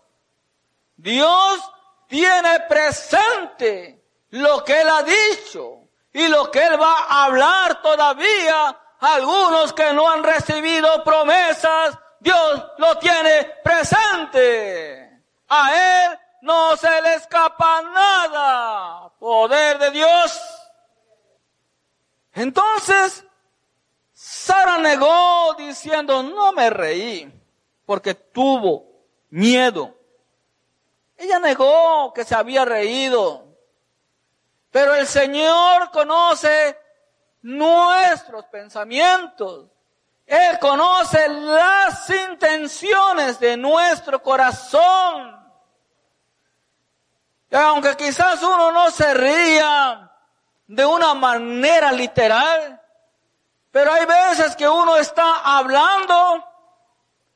Dios 0.95 1.60
tiene 2.08 2.62
presente 2.62 4.01
lo 4.29 4.63
que 4.63 4.81
Él 4.81 4.89
ha 4.89 5.03
dicho 5.03 5.89
y 6.13 6.27
lo 6.29 6.49
que 6.49 6.63
Él 6.63 6.81
va 6.81 6.93
a 7.10 7.25
hablar 7.25 7.81
todavía, 7.81 8.77
algunos 8.99 9.73
que 9.73 9.93
no 9.93 10.10
han 10.10 10.23
recibido 10.23 11.03
promesas, 11.03 11.97
Dios 12.19 12.65
lo 12.77 12.97
tiene 12.97 13.45
presente. 13.63 15.21
A 15.47 16.08
Él 16.08 16.19
no 16.41 16.75
se 16.77 17.01
le 17.01 17.15
escapa 17.15 17.81
nada. 17.81 19.10
Poder 19.19 19.77
de 19.79 19.91
Dios. 19.91 20.41
Entonces, 22.34 23.25
Sara 24.13 24.77
negó 24.77 25.53
diciendo, 25.58 26.23
no 26.23 26.51
me 26.51 26.69
reí, 26.69 27.31
porque 27.86 28.13
tuvo 28.15 28.86
miedo. 29.29 29.95
Ella 31.17 31.39
negó 31.39 32.13
que 32.13 32.23
se 32.23 32.36
había 32.36 32.65
reído. 32.65 33.45
Pero 34.71 34.95
el 34.95 35.08
Señor 35.08 35.91
conoce 35.91 36.77
nuestros 37.45 38.45
pensamientos. 38.45 39.69
Él 40.25 40.58
conoce 40.60 41.29
las 41.29 42.10
intenciones 42.10 43.39
de 43.39 43.55
nuestro 43.55 44.19
corazón. 44.21 45.39
Y 47.51 47.55
aunque 47.55 47.95
quizás 47.95 48.41
uno 48.41 48.71
no 48.71 48.89
se 48.89 49.13
ría 49.13 50.12
de 50.65 50.86
una 50.88 51.13
manera 51.13 51.91
literal, 51.91 52.81
pero 53.69 53.93
hay 53.93 54.08
veces 54.08 54.55
que 54.55 54.67
uno 54.67 54.97
está 54.97 55.41
hablando 55.58 56.43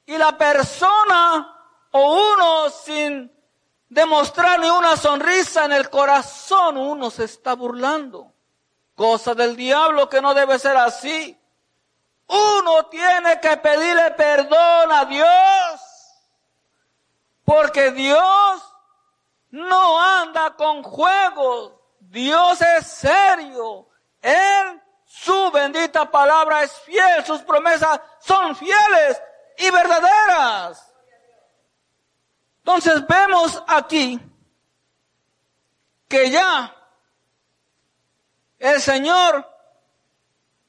y 0.08 0.18
la 0.18 0.36
persona 0.36 1.56
o 1.92 2.34
uno 2.34 2.70
sin 2.72 3.32
demostrar 3.88 4.60
ni 4.60 4.72
una 4.72 4.98
sonrisa 4.98 5.66
en 5.66 5.74
el 5.74 5.88
corazón, 5.92 6.78
uno 6.78 7.12
se 7.12 7.26
está 7.26 7.54
burlando. 7.54 8.34
Cosa 9.00 9.34
del 9.34 9.56
diablo 9.56 10.10
que 10.10 10.20
no 10.20 10.34
debe 10.34 10.60
ser 10.60 10.76
así. 10.76 11.40
Uno 12.28 12.88
tiene 12.88 13.40
que 13.40 13.56
pedirle 13.56 14.12
perdón 14.12 14.92
a 14.92 15.06
Dios. 15.06 15.82
Porque 17.46 17.92
Dios 17.92 18.62
no 19.52 20.02
anda 20.02 20.54
con 20.58 20.84
juegos. 20.84 21.76
Dios 22.02 22.62
es 22.62 22.88
serio. 22.88 23.88
Él, 24.22 24.82
su 25.06 25.50
bendita 25.50 26.12
palabra 26.12 26.64
es 26.64 26.74
fiel. 26.80 27.24
Sus 27.26 27.42
promesas 27.44 28.02
son 28.20 28.54
fieles 28.54 29.22
y 29.60 29.72
verdaderas. 29.72 30.94
Entonces 32.58 33.08
vemos 33.08 33.64
aquí 33.66 34.20
que 36.10 36.30
ya 36.30 36.76
el 38.60 38.82
Señor 38.82 39.48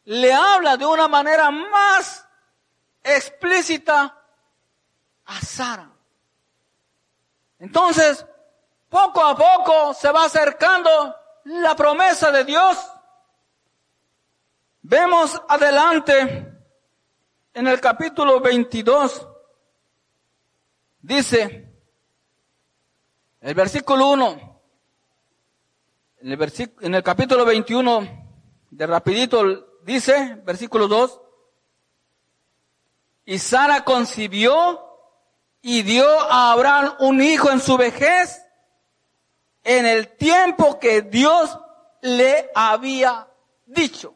le 0.05 0.33
habla 0.33 0.77
de 0.77 0.87
una 0.87 1.09
manera 1.09 1.51
más 1.51 2.27
explícita 3.03 4.17
a 5.27 5.41
Sara. 5.41 5.91
Entonces, 7.59 8.25
poco 8.89 9.25
a 9.25 9.37
poco 9.37 9.95
se 9.95 10.11
va 10.11 10.25
acercando 10.25 11.15
la 11.45 11.77
promesa 11.77 12.31
de 12.31 12.45
Dios. 12.45 12.79
Vemos 14.83 15.41
adelante 15.49 16.51
en 17.53 17.69
el 17.69 17.81
capítulo 17.81 18.41
22, 18.41 19.29
dice, 21.01 21.71
el 23.41 23.55
versículo 23.55 24.09
1, 24.09 24.50
en 26.23 26.33
el, 26.33 26.73
en 26.81 26.95
el 26.95 27.03
capítulo 27.03 27.45
21, 27.45 28.27
de 28.71 28.87
rapidito 28.87 29.79
dice, 29.83 30.41
versículo 30.45 30.87
2, 30.87 31.21
y 33.25 33.39
Sara 33.39 33.85
concibió 33.85 34.81
y 35.63 35.83
dio 35.83 36.07
a 36.31 36.53
Abraham 36.53 36.95
un 37.01 37.23
hijo 37.23 37.51
en 37.51 37.61
su 37.61 37.77
vejez 37.77 38.43
en 39.63 39.87
el 39.87 40.09
tiempo 40.17 40.79
que 40.79 41.03
Dios 41.03 41.59
le 42.03 42.51
había 42.55 43.29
dicho. 43.67 44.15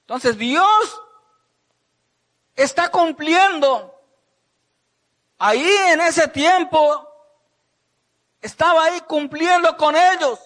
Entonces 0.00 0.36
Dios 0.36 1.02
está 2.54 2.90
cumpliendo. 2.90 3.92
Ahí 5.38 5.68
en 5.88 6.00
ese 6.00 6.28
tiempo 6.28 7.05
estaba 8.46 8.84
ahí 8.84 9.00
cumpliendo 9.02 9.76
con 9.76 9.94
ellos. 9.96 10.40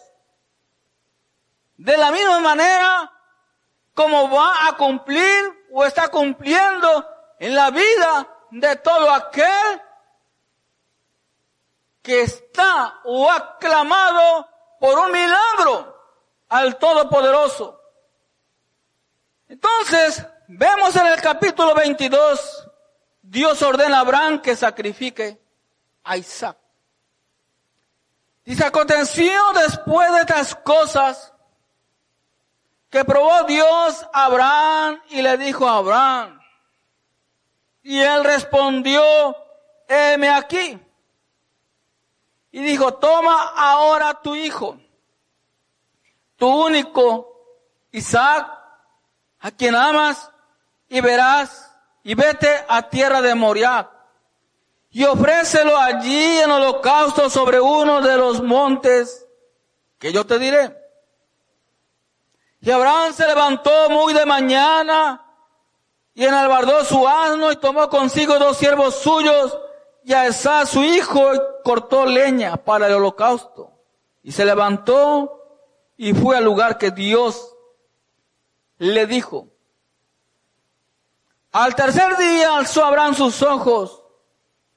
De 1.77 1.97
la 1.97 2.11
misma 2.11 2.41
manera 2.41 3.13
como 3.95 4.31
va 4.31 4.67
a 4.67 4.77
cumplir 4.77 5.67
o 5.73 5.85
está 5.85 6.09
cumpliendo 6.09 7.07
en 7.39 7.55
la 7.55 7.71
vida 7.71 8.29
de 8.51 8.77
todo 8.77 9.11
aquel 9.11 9.83
que 12.03 12.23
está 12.23 13.01
o 13.05 13.31
ha 13.31 13.59
clamado 13.59 14.49
por 14.79 14.99
un 14.99 15.13
milagro 15.13 15.97
al 16.49 16.79
Todopoderoso. 16.79 17.79
Entonces, 19.49 20.25
vemos 20.49 20.97
en 20.97 21.07
el 21.07 21.21
capítulo 21.21 21.75
22, 21.75 22.69
Dios 23.23 23.61
ordena 23.63 23.99
a 23.99 24.01
Abraham 24.01 24.41
que 24.41 24.57
sacrifique 24.57 25.41
a 26.05 26.17
Isaac. 26.17 26.60
Dice, 28.51 28.65
aconteció 28.65 29.41
después 29.65 30.13
de 30.13 30.23
estas 30.23 30.57
cosas 30.57 31.33
que 32.91 33.05
probó 33.05 33.45
Dios 33.45 34.05
a 34.13 34.25
Abraham 34.25 35.01
y 35.09 35.23
le 35.23 35.37
dijo 35.37 35.69
a 35.69 35.77
Abraham, 35.77 36.41
y 37.85 38.01
él 38.01 38.25
respondió, 38.25 39.05
heme 39.87 40.31
aquí. 40.31 40.77
Y 42.51 42.61
dijo, 42.61 42.95
toma 42.95 43.53
ahora 43.55 44.21
tu 44.21 44.35
hijo, 44.35 44.81
tu 46.35 46.49
único 46.49 47.29
Isaac, 47.93 48.51
a 49.39 49.51
quien 49.53 49.77
amas, 49.77 50.29
y 50.89 51.01
verás, 51.01 51.73
y 52.03 52.17
vete 52.17 52.65
a 52.69 52.83
tierra 52.83 53.23
de 53.23 53.33
Moriah, 53.37 53.89
y 54.91 55.05
ofrécelo 55.05 55.77
allí 55.77 56.39
en 56.39 56.51
holocausto 56.51 57.31
sobre 57.31 57.61
uno 57.61 58.01
de 58.01 58.17
los 58.17 58.43
montes 58.43 59.27
que 59.99 60.13
yo 60.13 60.27
te 60.27 60.39
diré. 60.39 60.77
Y 62.61 62.71
Abraham 62.71 63.13
se 63.13 63.27
levantó 63.27 63.89
muy 63.89 64.13
de 64.13 64.27
mañana 64.27 65.25
y 66.13 66.25
enalbardó 66.25 66.85
su 66.85 67.07
asno 67.07 67.53
y 67.53 67.57
tomó 67.57 67.89
consigo 67.89 68.39
dos 68.39 68.57
siervos 68.57 68.97
suyos 68.97 69.57
y 70.03 70.13
a 70.13 70.27
Esá 70.27 70.67
su 70.67 70.83
hijo 70.83 71.35
y 71.35 71.39
cortó 71.63 72.05
leña 72.05 72.57
para 72.57 72.89
el 72.89 72.95
holocausto. 72.95 73.73
Y 74.23 74.33
se 74.33 74.45
levantó 74.45 75.41
y 75.97 76.13
fue 76.15 76.37
al 76.37 76.45
lugar 76.45 76.79
que 76.79 76.91
Dios 76.91 77.55
le 78.79 79.07
dijo. 79.07 79.49
Al 81.53 81.75
tercer 81.75 82.17
día 82.17 82.57
alzó 82.57 82.85
Abraham 82.85 83.15
sus 83.15 83.43
ojos 83.43 84.00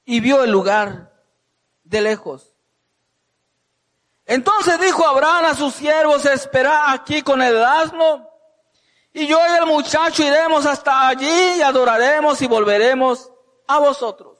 y 0.04 0.20
vio 0.20 0.42
el 0.42 0.50
lugar 0.50 1.12
de 1.82 2.00
lejos. 2.00 2.54
Entonces 4.26 4.80
dijo 4.80 5.06
Abraham 5.06 5.46
a 5.46 5.54
sus 5.54 5.74
siervos, 5.74 6.24
espera 6.24 6.92
aquí 6.92 7.22
con 7.22 7.42
el 7.42 7.62
asno, 7.62 8.28
y 9.12 9.26
yo 9.26 9.38
y 9.38 9.58
el 9.58 9.66
muchacho 9.66 10.24
iremos 10.24 10.66
hasta 10.66 11.08
allí 11.08 11.56
y 11.58 11.62
adoraremos 11.62 12.40
y 12.42 12.46
volveremos 12.46 13.30
a 13.66 13.78
vosotros. 13.78 14.38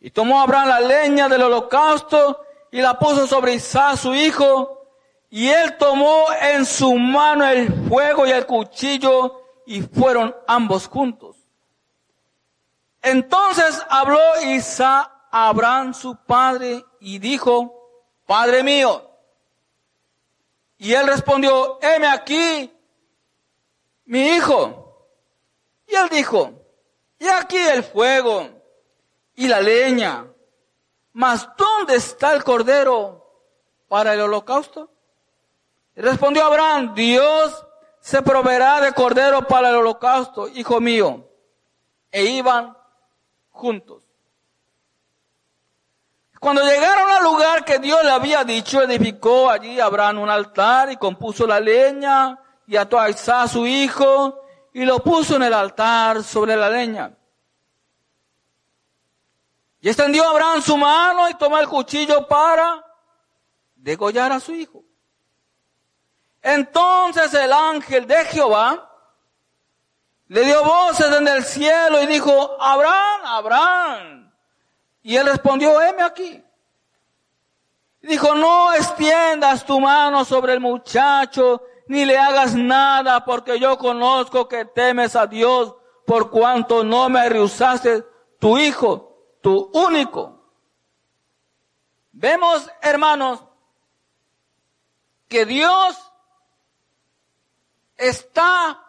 Y 0.00 0.10
tomó 0.10 0.40
Abraham 0.40 0.68
la 0.68 0.80
leña 0.80 1.28
del 1.28 1.42
holocausto 1.42 2.44
y 2.70 2.80
la 2.80 2.98
puso 2.98 3.26
sobre 3.26 3.54
Isaac 3.54 3.96
su 3.96 4.14
hijo, 4.14 4.86
y 5.30 5.48
él 5.48 5.78
tomó 5.78 6.26
en 6.40 6.66
su 6.66 6.94
mano 6.94 7.46
el 7.46 7.88
fuego 7.88 8.26
y 8.26 8.32
el 8.32 8.44
cuchillo, 8.44 9.40
y 9.64 9.80
fueron 9.82 10.34
ambos 10.46 10.88
juntos. 10.88 11.31
Entonces 13.02 13.84
habló 13.88 14.20
Isaac 14.42 15.10
a 15.30 15.48
Abraham 15.48 15.92
su 15.92 16.16
padre 16.16 16.84
y 17.00 17.18
dijo, 17.18 17.82
Padre 18.26 18.62
mío. 18.62 19.10
Y 20.78 20.94
él 20.94 21.06
respondió, 21.06 21.78
heme 21.82 22.06
aquí, 22.06 22.72
mi 24.06 24.28
hijo. 24.30 25.08
Y 25.86 25.94
él 25.94 26.08
dijo, 26.08 26.52
y 27.18 27.28
aquí 27.28 27.56
el 27.56 27.84
fuego 27.84 28.48
y 29.34 29.48
la 29.48 29.60
leña, 29.60 30.26
mas 31.12 31.48
¿dónde 31.56 31.96
está 31.96 32.34
el 32.34 32.42
cordero 32.42 33.24
para 33.88 34.14
el 34.14 34.20
holocausto? 34.20 34.90
Y 35.94 36.00
respondió 36.00 36.44
Abraham, 36.44 36.94
Dios 36.94 37.66
se 38.00 38.22
proveerá 38.22 38.80
de 38.80 38.92
cordero 38.92 39.46
para 39.46 39.68
el 39.70 39.76
holocausto, 39.76 40.48
hijo 40.48 40.80
mío. 40.80 41.28
E 42.10 42.24
iban 42.24 42.76
juntos. 43.52 44.02
Cuando 46.40 46.62
llegaron 46.64 47.08
al 47.08 47.22
lugar 47.22 47.64
que 47.64 47.78
Dios 47.78 48.02
le 48.02 48.10
había 48.10 48.42
dicho, 48.42 48.82
edificó 48.82 49.48
allí 49.48 49.78
Abraham 49.78 50.18
un 50.18 50.30
altar 50.30 50.90
y 50.90 50.96
compuso 50.96 51.46
la 51.46 51.60
leña 51.60 52.36
y 52.66 52.76
ató 52.76 52.98
a 52.98 53.08
Isaac 53.08 53.48
su 53.48 53.64
hijo 53.64 54.42
y 54.72 54.84
lo 54.84 54.98
puso 55.04 55.36
en 55.36 55.44
el 55.44 55.54
altar 55.54 56.24
sobre 56.24 56.56
la 56.56 56.68
leña. 56.68 57.16
Y 59.80 59.88
extendió 59.88 60.28
Abraham 60.28 60.62
su 60.62 60.76
mano 60.76 61.28
y 61.28 61.34
tomó 61.34 61.58
el 61.58 61.68
cuchillo 61.68 62.26
para 62.26 62.84
degollar 63.76 64.32
a 64.32 64.40
su 64.40 64.52
hijo. 64.52 64.82
Entonces 66.40 67.32
el 67.34 67.52
ángel 67.52 68.06
de 68.06 68.24
Jehová 68.24 68.91
le 70.32 70.46
dio 70.46 70.64
voces 70.64 71.10
desde 71.10 71.36
el 71.36 71.44
cielo 71.44 72.02
y 72.02 72.06
dijo, 72.06 72.56
Abraham, 72.58 73.20
Abraham. 73.26 74.32
Y 75.02 75.14
él 75.14 75.26
respondió, 75.26 75.78
heme 75.82 76.02
aquí. 76.02 76.42
Dijo, 78.00 78.34
no 78.34 78.72
extiendas 78.72 79.66
tu 79.66 79.78
mano 79.78 80.24
sobre 80.24 80.54
el 80.54 80.60
muchacho, 80.60 81.60
ni 81.86 82.06
le 82.06 82.16
hagas 82.16 82.54
nada, 82.54 83.26
porque 83.26 83.60
yo 83.60 83.76
conozco 83.76 84.48
que 84.48 84.64
temes 84.64 85.16
a 85.16 85.26
Dios, 85.26 85.74
por 86.06 86.30
cuanto 86.30 86.82
no 86.82 87.10
me 87.10 87.28
rehusaste 87.28 88.02
tu 88.38 88.56
hijo, 88.56 89.36
tu 89.42 89.70
único. 89.74 90.46
Vemos, 92.10 92.70
hermanos, 92.80 93.44
que 95.28 95.44
Dios 95.44 96.10
está, 97.98 98.82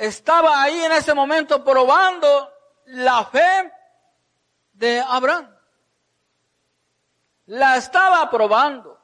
estaba 0.00 0.62
ahí 0.62 0.84
en 0.84 0.92
ese 0.92 1.14
momento 1.14 1.62
probando 1.62 2.52
la 2.86 3.24
fe 3.24 3.72
de 4.72 5.00
Abraham 5.00 5.60
la 7.50 7.76
estaba 7.76 8.30
probando. 8.30 8.98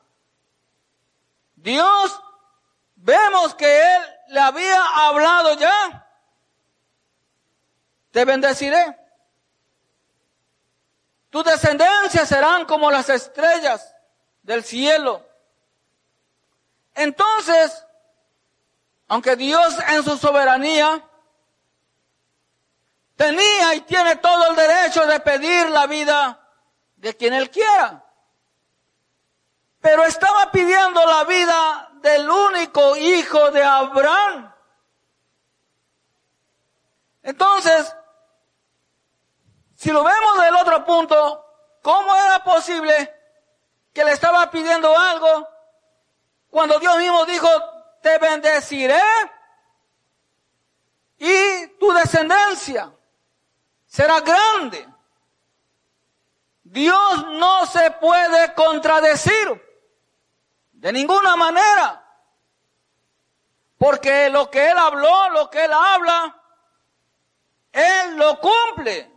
Dios, 1.57 2.21
vemos 2.95 3.55
que 3.57 3.83
Él 3.83 4.03
le 4.29 4.41
había 4.41 4.83
hablado 5.07 5.55
ya. 5.55 6.09
Te 8.13 8.25
bendeciré. 8.25 8.97
Tus 11.29 11.45
descendencias 11.45 12.29
serán 12.29 12.67
como 12.67 12.91
las 12.91 13.09
estrellas 13.09 13.95
del 14.43 14.63
cielo. 14.63 15.27
Entonces, 16.95 17.86
aunque 19.09 19.37
Dios 19.37 19.77
en 19.89 20.03
su 20.03 20.17
soberanía 20.17 21.05
tenía 23.17 23.75
y 23.75 23.81
tiene 23.83 24.17
todo 24.17 24.51
el 24.51 24.57
derecho 24.57 25.07
de 25.07 25.21
pedir 25.21 25.71
la 25.71 25.87
vida 25.87 26.41
de 26.97 27.17
quien 27.17 27.35
Él 27.35 27.51
quiera 27.51 28.03
pero 29.87 30.03
estaba 30.03 30.51
pidiendo 30.51 31.07
la 31.07 31.23
vida 31.23 31.91
del 32.03 32.29
único 32.29 32.97
hijo 32.97 33.53
de 33.53 33.63
Abraham. 33.63 34.53
Entonces, 37.23 37.95
si 39.77 39.93
lo 39.93 40.03
vemos 40.03 40.43
del 40.43 40.57
otro 40.57 40.85
punto, 40.85 41.45
¿cómo 41.83 42.17
era 42.17 42.43
posible 42.43 43.15
que 43.93 44.03
le 44.03 44.11
estaba 44.11 44.51
pidiendo 44.51 44.99
algo 44.99 45.49
cuando 46.51 46.81
Dios 46.81 46.97
mismo 46.99 47.25
dijo, 47.25 47.49
te 48.07 48.19
bendeciré 48.19 49.03
y 51.19 51.67
tu 51.81 51.93
descendencia 51.93 52.93
será 53.85 54.21
grande? 54.21 54.87
Dios 56.63 57.27
no 57.33 57.67
se 57.67 57.91
puede 57.93 58.55
contradecir. 58.55 59.65
De 60.71 60.93
ninguna 60.93 61.35
manera. 61.35 62.05
Porque 63.77 64.31
lo 64.31 64.49
que 64.51 64.71
Él 64.71 64.79
habló, 64.79 65.31
lo 65.31 65.51
que 65.51 65.65
Él 65.65 65.73
habla, 65.73 66.41
Él 67.73 68.17
lo 68.17 68.39
cumple. 68.39 69.11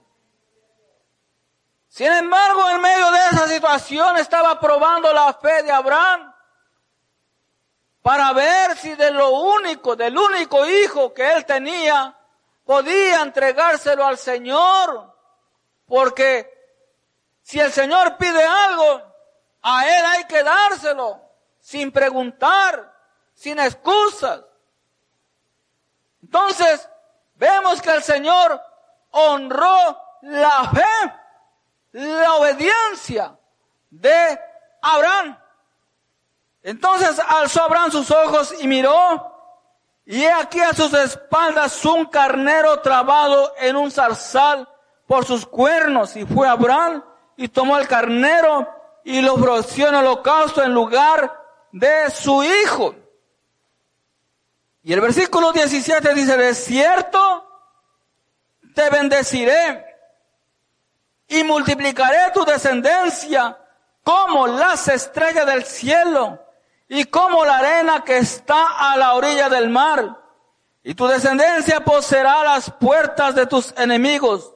Sin 1.89 2.12
embargo, 2.12 2.69
en 2.71 2.82
medio 2.82 3.12
de 3.12 3.19
esa 3.19 3.47
situación 3.47 4.17
estaba 4.17 4.60
probando 4.60 5.13
la 5.13 5.32
fe 5.34 5.62
de 5.62 5.71
Abraham 5.71 6.28
para 8.09 8.33
ver 8.33 8.75
si 8.75 8.95
de 8.95 9.11
lo 9.11 9.29
único, 9.29 9.95
del 9.95 10.17
único 10.17 10.65
hijo 10.65 11.13
que 11.13 11.31
él 11.31 11.45
tenía, 11.45 12.17
podía 12.65 13.21
entregárselo 13.21 14.03
al 14.03 14.17
Señor, 14.17 15.15
porque 15.85 16.51
si 17.43 17.59
el 17.59 17.71
Señor 17.71 18.17
pide 18.17 18.43
algo, 18.43 18.99
a 19.61 19.85
Él 19.87 20.05
hay 20.07 20.23
que 20.23 20.41
dárselo, 20.41 21.21
sin 21.59 21.91
preguntar, 21.91 22.91
sin 23.35 23.59
excusas. 23.59 24.41
Entonces, 26.23 26.89
vemos 27.35 27.79
que 27.79 27.91
el 27.91 28.01
Señor 28.01 28.59
honró 29.11 30.01
la 30.23 30.71
fe, 30.71 31.13
la 31.91 32.33
obediencia 32.37 33.37
de 33.91 34.41
Abraham. 34.81 35.38
Entonces 36.61 37.19
alzó 37.27 37.63
Abraham 37.63 37.91
sus 37.91 38.11
ojos 38.11 38.53
y 38.59 38.67
miró, 38.67 39.35
y 40.05 40.23
he 40.23 40.31
aquí 40.31 40.59
a 40.59 40.73
sus 40.73 40.93
espaldas 40.93 41.85
un 41.85 42.05
carnero 42.05 42.81
trabado 42.81 43.53
en 43.59 43.75
un 43.75 43.91
zarzal 43.91 44.67
por 45.07 45.25
sus 45.25 45.45
cuernos, 45.45 46.15
y 46.15 46.25
fue 46.25 46.47
Abraham 46.47 47.03
y 47.37 47.47
tomó 47.47 47.77
el 47.77 47.87
carnero 47.87 48.67
y 49.03 49.21
lo 49.21 49.35
ofreció 49.35 49.87
en 49.87 49.95
holocausto 49.95 50.61
en 50.61 50.73
lugar 50.73 51.39
de 51.71 52.09
su 52.09 52.43
hijo. 52.43 52.95
Y 54.83 54.93
el 54.93 55.01
versículo 55.01 55.51
17 55.51 56.13
dice, 56.13 56.37
de 56.37 56.53
cierto 56.53 57.45
te 58.75 58.89
bendeciré 58.89 59.85
y 61.27 61.43
multiplicaré 61.43 62.31
tu 62.33 62.43
descendencia 62.43 63.57
como 64.03 64.47
las 64.47 64.87
estrellas 64.87 65.45
del 65.45 65.63
cielo 65.63 66.43
y 66.89 67.06
como 67.06 67.45
la 67.45 67.60
arena 67.60 68.04
que 68.04 68.17
está 68.17 68.91
a 68.91 68.97
la 68.97 69.13
orilla 69.13 69.47
del 69.47 69.69
mar. 69.69 70.17
Y 70.82 70.95
tu 70.95 71.06
descendencia 71.08 71.82
poseerá 71.82 72.43
las 72.43 72.71
puertas 72.71 73.36
de 73.36 73.45
tus 73.45 73.73
enemigos. 73.78 74.56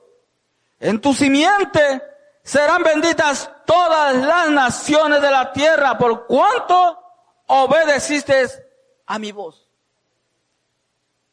En 0.79 0.99
tu 0.99 1.13
simiente 1.13 2.01
serán 2.41 2.81
benditas 2.81 3.49
todas 3.65 4.15
las 4.15 4.49
naciones 4.49 5.21
de 5.21 5.29
la 5.29 5.53
tierra 5.53 5.95
por 5.97 6.25
cuanto 6.25 6.99
obedeciste 7.45 8.47
a 9.05 9.19
mi 9.19 9.31
voz. 9.31 9.69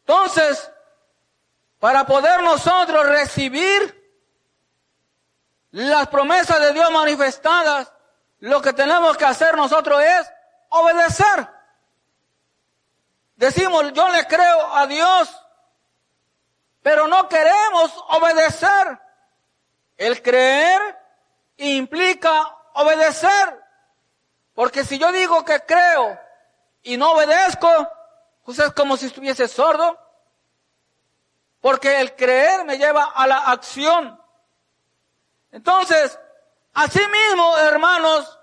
Entonces, 0.01 0.71
para 1.79 2.05
poder 2.05 2.43
nosotros 2.43 3.07
recibir 3.07 3.97
las 5.71 6.09
promesas 6.09 6.61
de 6.61 6.75
Dios 6.75 6.91
manifestadas, 6.91 7.91
lo 8.41 8.61
que 8.61 8.75
tenemos 8.75 9.17
que 9.17 9.25
hacer 9.25 9.57
nosotros 9.57 10.03
es 10.03 10.31
obedecer. 10.71 11.49
Decimos, 13.37 13.93
yo 13.93 14.09
le 14.09 14.27
creo 14.27 14.75
a 14.75 14.87
Dios, 14.87 15.31
pero 16.83 17.07
no 17.07 17.29
queremos 17.29 17.93
obedecer. 18.09 18.99
El 19.97 20.23
creer 20.23 20.99
implica 21.59 22.57
obedecer. 22.75 23.61
Porque 24.55 24.85
si 24.85 24.99
yo 24.99 25.13
digo 25.13 25.45
que 25.45 25.61
creo 25.61 26.19
y 26.83 26.97
no 26.97 27.13
obedezco, 27.13 27.69
pues 28.45 28.59
es 28.59 28.73
como 28.73 28.97
si 28.97 29.07
estuviese 29.07 29.47
sordo. 29.47 29.99
Porque 31.61 32.01
el 32.01 32.17
creer 32.17 32.65
me 32.65 32.79
lleva 32.79 33.05
a 33.05 33.27
la 33.27 33.37
acción. 33.51 34.19
Entonces, 35.53 36.19
Asimismo, 36.75 37.59
hermanos, 37.59 38.39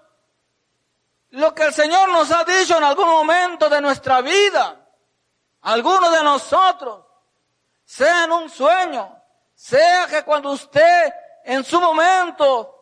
lo 1.38 1.54
que 1.54 1.65
el 1.65 1.73
Señor 1.73 2.10
nos 2.10 2.32
ha 2.32 2.43
dicho 2.43 2.78
en 2.78 2.84
algún 2.84 3.08
momento 3.08 3.69
de 3.69 3.80
nuestra 3.80 4.21
vida, 4.21 4.76
algunos 5.62 6.12
de 6.12 6.23
nosotros, 6.23 7.06
sea 7.86 8.23
en 8.23 8.32
un 8.32 8.50
sueño, 8.50 9.21
sea 9.54 10.08
que 10.08 10.23
cuando 10.23 10.50
usted 10.50 11.13
en 11.45 11.63
su 11.63 11.80
momento 11.80 12.73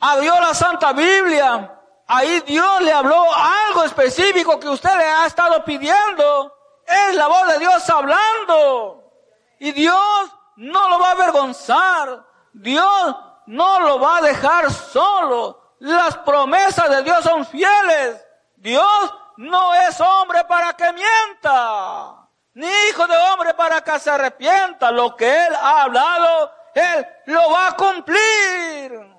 abrió 0.00 0.40
la 0.40 0.52
Santa 0.52 0.92
Biblia, 0.92 1.80
ahí 2.08 2.40
Dios 2.40 2.80
le 2.80 2.92
habló 2.92 3.24
algo 3.32 3.84
específico 3.84 4.58
que 4.58 4.68
usted 4.68 4.96
le 4.96 5.04
ha 5.04 5.26
estado 5.26 5.64
pidiendo, 5.64 6.52
es 6.84 7.14
la 7.14 7.28
voz 7.28 7.46
de 7.46 7.60
Dios 7.60 7.88
hablando. 7.88 9.12
Y 9.60 9.70
Dios 9.70 10.30
no 10.56 10.88
lo 10.88 10.98
va 10.98 11.10
a 11.10 11.12
avergonzar. 11.12 12.26
Dios 12.52 13.16
no 13.46 13.78
lo 13.78 14.00
va 14.00 14.16
a 14.16 14.22
dejar 14.22 14.72
solo. 14.72 15.63
Las 15.78 16.16
promesas 16.18 16.88
de 16.90 17.02
Dios 17.02 17.22
son 17.24 17.44
fieles. 17.46 18.24
Dios 18.56 19.14
no 19.36 19.74
es 19.74 20.00
hombre 20.00 20.44
para 20.44 20.72
que 20.74 20.92
mienta, 20.92 22.28
ni 22.54 22.66
hijo 22.88 23.06
de 23.06 23.16
hombre 23.16 23.54
para 23.54 23.82
que 23.82 23.98
se 23.98 24.10
arrepienta. 24.10 24.90
Lo 24.90 25.14
que 25.16 25.46
Él 25.46 25.54
ha 25.54 25.82
hablado, 25.82 26.52
Él 26.74 27.06
lo 27.26 27.50
va 27.50 27.68
a 27.68 27.76
cumplir. 27.76 29.14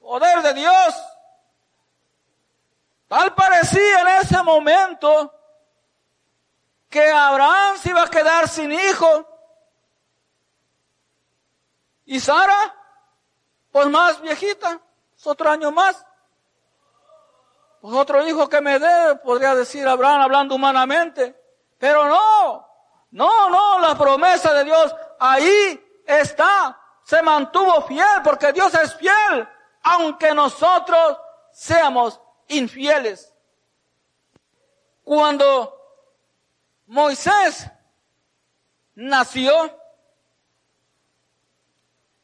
Poder 0.00 0.42
de 0.42 0.54
Dios. 0.54 0.94
Tal 3.08 3.34
parecía 3.34 4.00
en 4.02 4.08
ese 4.22 4.42
momento 4.42 5.34
que 6.88 7.10
Abraham 7.10 7.76
se 7.78 7.90
iba 7.90 8.02
a 8.02 8.10
quedar 8.10 8.48
sin 8.48 8.70
hijo. 8.72 9.26
Y 12.04 12.20
Sara 12.20 12.76
pues 13.70 13.86
más 13.86 14.20
viejita, 14.20 14.80
otro 15.26 15.50
año 15.50 15.70
más. 15.70 16.04
Pues 17.80 17.94
otro 17.94 18.26
hijo 18.26 18.48
que 18.48 18.60
me 18.60 18.78
dé, 18.78 19.16
podría 19.16 19.54
decir 19.54 19.86
Abraham 19.88 20.22
hablando 20.22 20.54
humanamente. 20.54 21.34
Pero 21.78 22.06
no, 22.06 22.68
no, 23.12 23.48
no, 23.48 23.78
la 23.80 23.96
promesa 23.96 24.52
de 24.52 24.64
Dios 24.64 24.94
ahí 25.18 26.02
está. 26.06 26.78
Se 27.02 27.22
mantuvo 27.22 27.82
fiel 27.82 28.22
porque 28.22 28.52
Dios 28.52 28.74
es 28.74 28.94
fiel, 28.94 29.48
aunque 29.82 30.34
nosotros 30.34 31.18
seamos 31.52 32.20
infieles. 32.48 33.34
Cuando 35.02 35.76
Moisés 36.86 37.66
nació, 38.94 39.76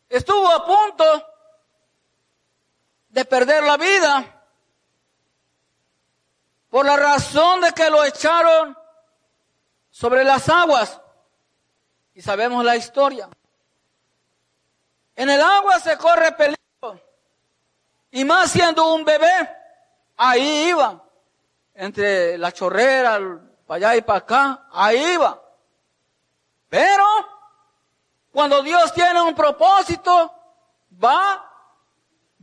estuvo 0.09 0.49
a 0.49 0.65
punto 0.65 1.36
de 3.17 3.25
perder 3.25 3.63
la 3.63 3.79
vida 3.79 4.43
por 6.69 6.85
la 6.85 6.99
razón 6.99 7.63
de 7.63 7.73
que 7.73 7.89
lo 7.89 8.05
echaron 8.05 8.77
sobre 9.91 10.23
las 10.23 10.47
aguas. 10.51 11.01
Y 12.13 12.21
sabemos 12.21 12.63
la 12.63 12.77
historia. 12.77 13.31
En 15.15 15.31
el 15.31 15.41
agua 15.41 15.81
se 15.81 15.97
corre 15.97 16.33
peligro. 16.33 17.01
Y 18.11 18.23
más 18.27 18.51
siendo 18.51 18.93
un 18.93 19.03
bebé, 19.03 19.51
ahí 20.19 20.69
iba. 20.69 21.03
Entre 21.73 22.37
la 22.37 22.53
chorrera, 22.53 23.19
para 23.67 23.77
allá 23.77 23.97
y 23.97 24.03
para 24.03 24.19
acá, 24.19 24.69
ahí 24.73 25.15
iba. 25.15 25.43
Pero, 26.69 27.07
cuando 28.31 28.63
Dios 28.63 28.93
tiene 28.93 29.23
un 29.23 29.35
propósito, 29.35 30.35
va 31.03 31.56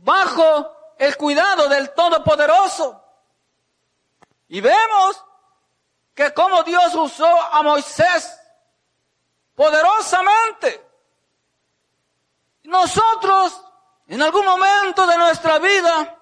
bajo 0.04 0.94
el 0.98 1.16
cuidado 1.16 1.66
del 1.68 1.92
Todopoderoso. 1.94 3.02
Y 4.48 4.60
vemos 4.60 5.24
que 6.14 6.32
como 6.32 6.62
Dios 6.62 6.94
usó 6.94 7.26
a 7.26 7.62
Moisés 7.62 8.38
poderosamente. 9.54 10.86
Nosotros, 12.64 13.60
en 14.06 14.22
algún 14.22 14.44
momento 14.44 15.06
de 15.06 15.16
nuestra 15.16 15.58
vida, 15.58 16.18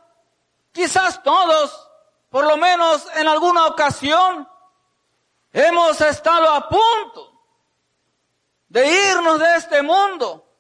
quizás 0.71 1.23
todos, 1.23 1.89
por 2.31 2.45
lo 2.47 2.57
menos 2.57 3.07
en 3.17 3.27
alguna 3.27 3.67
ocasión, 3.67 4.49
hemos 5.53 6.01
estado 6.01 6.49
a 6.51 6.69
punto 6.69 7.43
de 8.69 9.11
irnos 9.11 9.39
de 9.41 9.57
este 9.57 9.83
mundo 9.83 10.52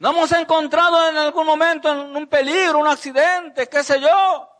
¿No 0.00 0.12
hemos 0.12 0.32
encontrado 0.32 1.10
en 1.10 1.18
algún 1.18 1.44
momento 1.44 1.90
en 1.90 2.16
un 2.16 2.26
peligro, 2.26 2.78
un 2.78 2.88
accidente, 2.88 3.68
qué 3.68 3.84
sé 3.84 4.00
yo? 4.00 4.50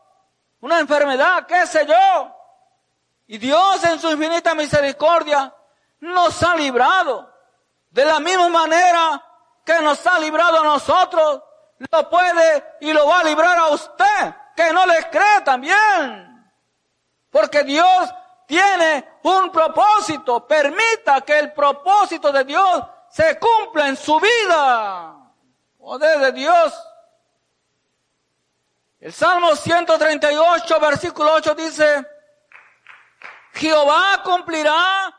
Una 0.59 0.79
enfermedad, 0.79 1.47
qué 1.47 1.65
sé 1.65 1.83
yo? 1.87 2.35
Y 3.25 3.39
Dios 3.39 3.83
en 3.85 3.99
su 3.99 4.11
infinita 4.11 4.53
misericordia 4.53 5.51
nos 6.01 6.43
ha 6.43 6.55
librado. 6.55 7.27
De 7.89 8.05
la 8.05 8.19
misma 8.19 8.49
manera 8.49 9.25
que 9.65 9.81
nos 9.81 10.05
ha 10.05 10.19
librado 10.19 10.59
a 10.59 10.63
nosotros, 10.63 11.41
lo 11.91 12.07
puede 12.07 12.75
y 12.81 12.93
lo 12.93 13.07
va 13.07 13.21
a 13.21 13.23
librar 13.23 13.57
a 13.57 13.69
usted, 13.69 14.35
que 14.55 14.71
no 14.71 14.85
le 14.85 15.09
cree 15.09 15.41
también. 15.43 16.53
Porque 17.31 17.63
Dios 17.63 18.13
tiene 18.45 19.17
un 19.23 19.51
propósito. 19.51 20.45
Permita 20.45 21.21
que 21.21 21.39
el 21.39 21.51
propósito 21.51 22.31
de 22.31 22.43
Dios 22.43 22.83
se 23.09 23.39
cumpla 23.39 23.87
en 23.87 23.97
su 23.97 24.19
vida. 24.19 25.17
Poder 25.81 26.19
de 26.19 26.31
Dios. 26.33 26.87
El 28.99 29.11
Salmo 29.11 29.55
138, 29.55 30.79
versículo 30.79 31.33
8 31.33 31.55
dice, 31.55 32.07
Jehová 33.53 34.21
cumplirá 34.23 35.11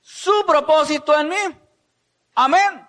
su 0.00 0.46
propósito 0.46 1.12
en 1.18 1.28
mí. 1.28 1.60
Amén. 2.36 2.88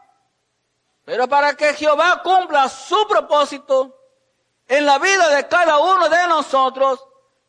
Pero 1.05 1.27
para 1.27 1.55
que 1.55 1.73
Jehová 1.73 2.21
cumpla 2.21 2.69
su 2.69 3.07
propósito 3.07 3.99
en 4.67 4.85
la 4.85 4.99
vida 4.99 5.27
de 5.29 5.47
cada 5.47 5.79
uno 5.79 6.07
de 6.07 6.27
nosotros, 6.27 7.03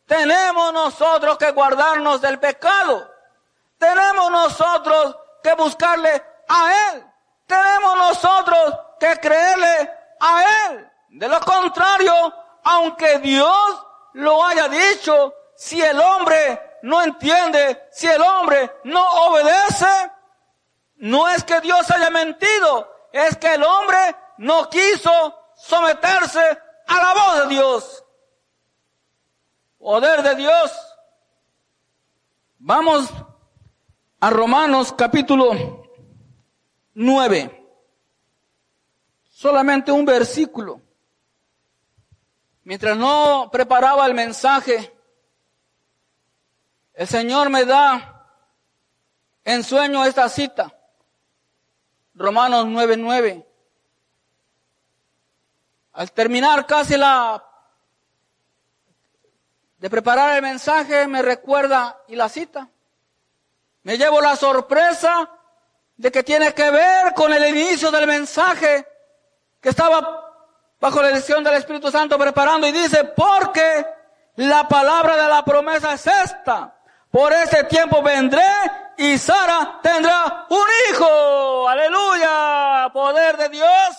tenemos 0.07 0.73
nosotros 0.73 1.37
que 1.37 1.51
guardarnos 1.51 2.23
del 2.23 2.41
pecado. 2.41 3.07
Tenemos 3.77 4.31
nosotros 4.31 5.15
que 5.43 5.53
buscarle 5.53 6.25
a 6.49 6.95
Él. 6.95 7.10
Tenemos 7.51 7.97
nosotros 7.97 8.79
que 9.01 9.19
creerle 9.19 9.91
a 10.21 10.69
Él. 10.69 10.89
De 11.09 11.29
lo 11.29 11.41
contrario, 11.41 12.33
aunque 12.63 13.19
Dios 13.19 13.87
lo 14.13 14.45
haya 14.45 14.69
dicho, 14.69 15.35
si 15.57 15.83
el 15.83 15.99
hombre 15.99 16.79
no 16.83 17.03
entiende, 17.03 17.89
si 17.91 18.07
el 18.07 18.23
hombre 18.23 18.79
no 18.85 19.05
obedece, 19.27 20.13
no 20.99 21.29
es 21.29 21.43
que 21.43 21.61
Dios 21.61 21.91
haya 21.91 22.09
mentido, 22.09 22.89
es 23.11 23.37
que 23.37 23.55
el 23.55 23.65
hombre 23.65 24.15
no 24.39 24.71
quiso 24.71 25.37
someterse 25.57 26.57
a 26.87 26.95
la 26.95 27.15
voz 27.15 27.39
de 27.39 27.47
Dios. 27.49 28.05
Poder 29.77 30.23
de 30.23 30.37
Dios. 30.37 30.73
Vamos 32.61 33.11
a 34.21 34.31
Romanos 34.31 34.95
capítulo 34.97 35.80
9. 37.03 37.67
Solamente 39.31 39.91
un 39.91 40.05
versículo. 40.05 40.83
Mientras 42.65 42.95
no 42.95 43.49
preparaba 43.51 44.05
el 44.05 44.13
mensaje, 44.13 44.95
el 46.93 47.09
Señor 47.09 47.49
me 47.49 47.65
da 47.65 48.27
en 49.45 49.65
sueño 49.65 50.05
esta 50.05 50.29
cita. 50.29 50.77
Romanos 52.15 52.67
9:9. 52.67 53.47
Al 55.93 56.13
terminar 56.13 56.67
casi 56.67 56.99
la 56.99 57.43
de 59.79 59.89
preparar 59.89 60.37
el 60.37 60.43
mensaje, 60.43 61.07
me 61.07 61.23
recuerda 61.23 61.99
y 62.09 62.15
la 62.15 62.29
cita. 62.29 62.69
Me 63.85 63.97
llevo 63.97 64.21
la 64.21 64.37
sorpresa 64.37 65.40
de 66.01 66.11
que 66.11 66.23
tiene 66.23 66.55
que 66.55 66.71
ver 66.71 67.13
con 67.13 67.31
el 67.31 67.45
inicio 67.45 67.91
del 67.91 68.07
mensaje 68.07 68.87
que 69.61 69.69
estaba 69.69 70.33
bajo 70.81 71.03
la 71.03 71.09
dirección 71.09 71.45
del 71.45 71.57
Espíritu 71.57 71.91
Santo 71.91 72.19
preparando 72.19 72.67
y 72.67 72.73
dice, 72.73 73.05
porque 73.05 73.87
la 74.37 74.67
palabra 74.67 75.23
de 75.23 75.29
la 75.29 75.45
promesa 75.45 75.93
es 75.93 76.07
esta. 76.07 76.75
Por 77.11 77.35
ese 77.35 77.65
tiempo 77.65 78.01
vendré 78.01 78.43
y 78.97 79.19
Sara 79.19 79.79
tendrá 79.83 80.47
un 80.49 80.67
hijo. 80.89 81.69
Aleluya. 81.69 82.89
Poder 82.95 83.37
de 83.37 83.51
Dios. 83.51 83.97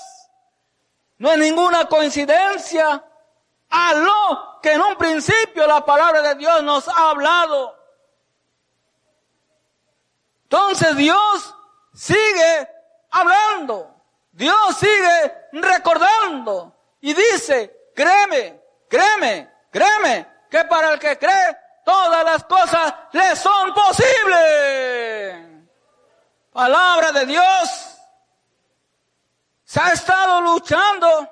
No 1.19 1.33
es 1.33 1.37
ninguna 1.37 1.85
coincidencia 1.85 3.03
a 3.69 3.93
lo 3.93 4.59
que 4.59 4.71
en 4.71 4.81
un 4.81 4.95
principio 4.95 5.67
la 5.67 5.85
palabra 5.85 6.23
de 6.23 6.33
Dios 6.33 6.63
nos 6.63 6.87
ha 6.87 7.11
hablado. 7.11 7.77
Entonces 10.45 10.97
Dios 10.97 11.55
sigue 12.01 12.67
hablando. 13.11 13.95
Dios 14.31 14.77
sigue 14.77 15.49
recordando. 15.53 16.75
Y 17.01 17.13
dice, 17.13 17.91
créeme, 17.95 18.59
créeme, 18.89 19.49
créeme, 19.69 20.27
que 20.49 20.65
para 20.65 20.93
el 20.93 20.99
que 20.99 21.17
cree, 21.17 21.57
todas 21.85 22.23
las 22.23 22.43
cosas 22.45 22.93
le 23.11 23.35
son 23.35 23.73
posibles. 23.73 25.65
Palabra 26.51 27.11
de 27.11 27.25
Dios. 27.27 27.97
Se 29.63 29.79
ha 29.79 29.93
estado 29.93 30.41
luchando. 30.41 31.29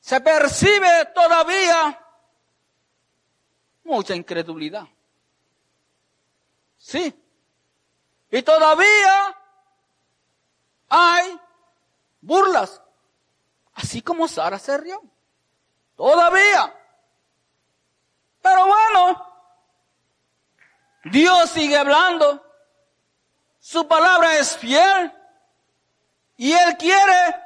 Se 0.00 0.20
percibe 0.20 1.06
todavía 1.14 1.98
mucha 3.84 4.14
incredulidad. 4.16 4.86
Sí. 6.76 7.22
Y 8.32 8.42
todavía 8.42 9.38
hay 10.88 11.38
burlas. 12.22 12.80
Así 13.74 14.00
como 14.00 14.26
Sara 14.26 14.58
se 14.58 14.76
rió. 14.78 15.02
Todavía. 15.96 16.74
Pero 18.40 18.66
bueno, 18.66 19.26
Dios 21.04 21.50
sigue 21.50 21.76
hablando. 21.76 22.42
Su 23.60 23.86
palabra 23.86 24.38
es 24.38 24.56
fiel. 24.56 25.12
Y 26.38 26.52
Él 26.52 26.78
quiere 26.78 27.36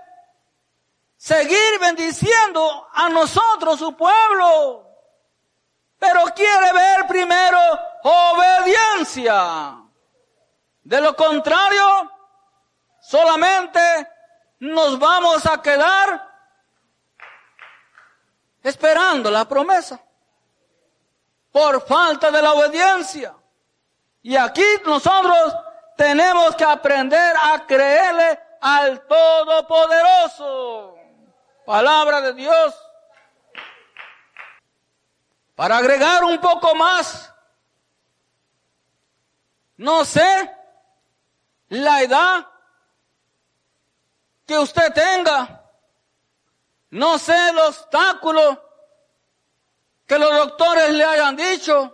seguir 1.16 1.80
bendiciendo 1.80 2.88
a 2.92 3.08
nosotros, 3.08 3.80
su 3.80 3.96
pueblo. 3.96 4.88
Pero 5.98 6.26
quiere 6.36 6.72
ver 6.72 7.08
primero 7.08 7.58
obediencia. 8.04 9.85
De 10.86 11.00
lo 11.00 11.16
contrario, 11.16 12.12
solamente 13.00 13.80
nos 14.60 14.96
vamos 15.00 15.44
a 15.44 15.60
quedar 15.60 16.30
esperando 18.62 19.28
la 19.28 19.44
promesa 19.46 20.00
por 21.50 21.84
falta 21.84 22.30
de 22.30 22.40
la 22.40 22.52
obediencia. 22.52 23.34
Y 24.22 24.36
aquí 24.36 24.62
nosotros 24.84 25.56
tenemos 25.96 26.54
que 26.54 26.62
aprender 26.62 27.34
a 27.36 27.66
creerle 27.66 28.38
al 28.60 29.04
Todopoderoso. 29.08 30.94
Palabra 31.64 32.20
de 32.20 32.32
Dios. 32.32 32.76
Para 35.56 35.78
agregar 35.78 36.22
un 36.22 36.40
poco 36.40 36.76
más, 36.76 37.34
no 39.78 40.04
sé 40.04 40.54
la 41.68 42.02
edad 42.02 42.46
que 44.46 44.58
usted 44.58 44.92
tenga, 44.92 45.64
no 46.90 47.18
sé 47.18 47.48
el 47.48 47.58
obstáculo 47.58 48.62
que 50.06 50.18
los 50.18 50.32
doctores 50.32 50.90
le 50.90 51.04
hayan 51.04 51.34
dicho, 51.34 51.92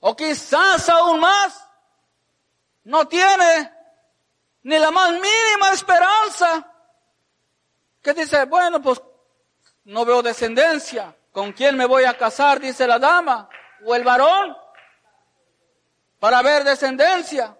o 0.00 0.16
quizás 0.16 0.88
aún 0.88 1.20
más, 1.20 1.68
no 2.84 3.06
tiene 3.06 3.72
ni 4.62 4.78
la 4.78 4.90
más 4.90 5.10
mínima 5.12 5.72
esperanza, 5.72 6.70
que 8.02 8.14
dice, 8.14 8.46
bueno, 8.46 8.80
pues 8.80 9.00
no 9.84 10.04
veo 10.04 10.22
descendencia, 10.22 11.14
¿con 11.32 11.52
quién 11.52 11.76
me 11.76 11.84
voy 11.84 12.04
a 12.04 12.16
casar? 12.16 12.60
Dice 12.60 12.86
la 12.86 12.98
dama, 12.98 13.48
o 13.84 13.94
el 13.94 14.04
varón, 14.04 14.56
para 16.18 16.40
ver 16.40 16.64
descendencia. 16.64 17.58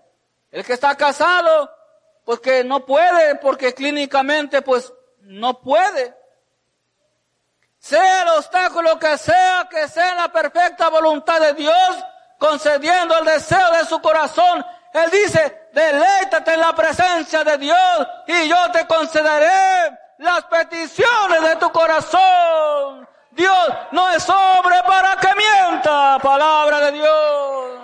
El 0.55 0.65
que 0.65 0.75
está 0.75 0.95
casado, 0.95 1.69
pues 2.25 2.39
que 2.39 2.63
no 2.63 2.87
puede, 2.87 3.35
porque 3.35 3.75
clínicamente 3.75 4.63
pues 4.63 4.93
no 5.23 5.61
puede. 5.61 6.17
Sea 7.77 8.23
el 8.23 8.29
obstáculo 8.29 8.97
que 8.97 9.19
sea, 9.19 9.67
que 9.69 9.89
sea 9.89 10.15
la 10.15 10.29
perfecta 10.29 10.91
voluntad 10.91 11.41
de 11.41 11.55
Dios, 11.55 12.05
concediendo 12.39 13.19
el 13.19 13.25
deseo 13.25 13.69
de 13.73 13.85
su 13.85 14.01
corazón. 14.01 14.65
Él 14.93 15.11
dice, 15.11 15.71
deleítate 15.73 16.55
en 16.55 16.61
la 16.61 16.73
presencia 16.73 17.43
de 17.43 17.59
Dios 17.59 18.09
y 18.29 18.49
yo 18.49 18.71
te 18.71 18.87
concederé 18.87 19.99
las 20.19 20.45
peticiones 20.45 21.43
de 21.43 21.57
tu 21.57 21.73
corazón. 21.73 23.09
Dios 23.33 23.69
no 23.91 24.09
es 24.11 24.29
hombre 24.29 24.77
para 24.87 25.17
que 25.17 25.35
mienta, 25.35 26.17
palabra 26.21 26.79
de 26.79 26.93
Dios. 26.93 27.84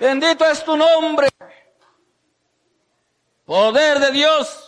Bendito 0.00 0.46
es 0.46 0.64
tu 0.64 0.74
nombre. 0.78 1.28
Poder 3.44 3.98
de 3.98 4.10
Dios. 4.12 4.66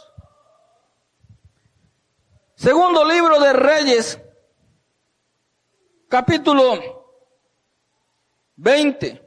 Segundo 2.54 3.02
libro 3.02 3.40
de 3.40 3.52
Reyes, 3.54 4.20
capítulo 6.08 7.18
20, 8.56 9.20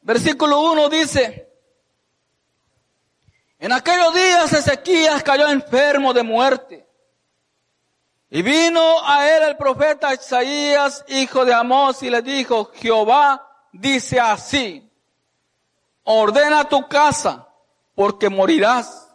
versículo 0.00 0.60
1 0.60 0.88
dice, 0.88 1.48
en 3.58 3.70
aquellos 3.70 4.14
días 4.14 4.52
Ezequías 4.54 5.22
cayó 5.22 5.46
enfermo 5.48 6.14
de 6.14 6.22
muerte. 6.22 6.88
Y 8.30 8.40
vino 8.40 9.06
a 9.06 9.28
él 9.28 9.42
el 9.42 9.56
profeta 9.58 10.14
Isaías, 10.14 11.04
hijo 11.08 11.44
de 11.44 11.52
Amós, 11.52 12.02
y 12.02 12.08
le 12.08 12.22
dijo, 12.22 12.72
Jehová 12.74 13.51
dice 13.72 14.20
así, 14.20 14.88
ordena 16.04 16.68
tu 16.68 16.86
casa, 16.88 17.48
porque 17.94 18.28
morirás 18.28 19.08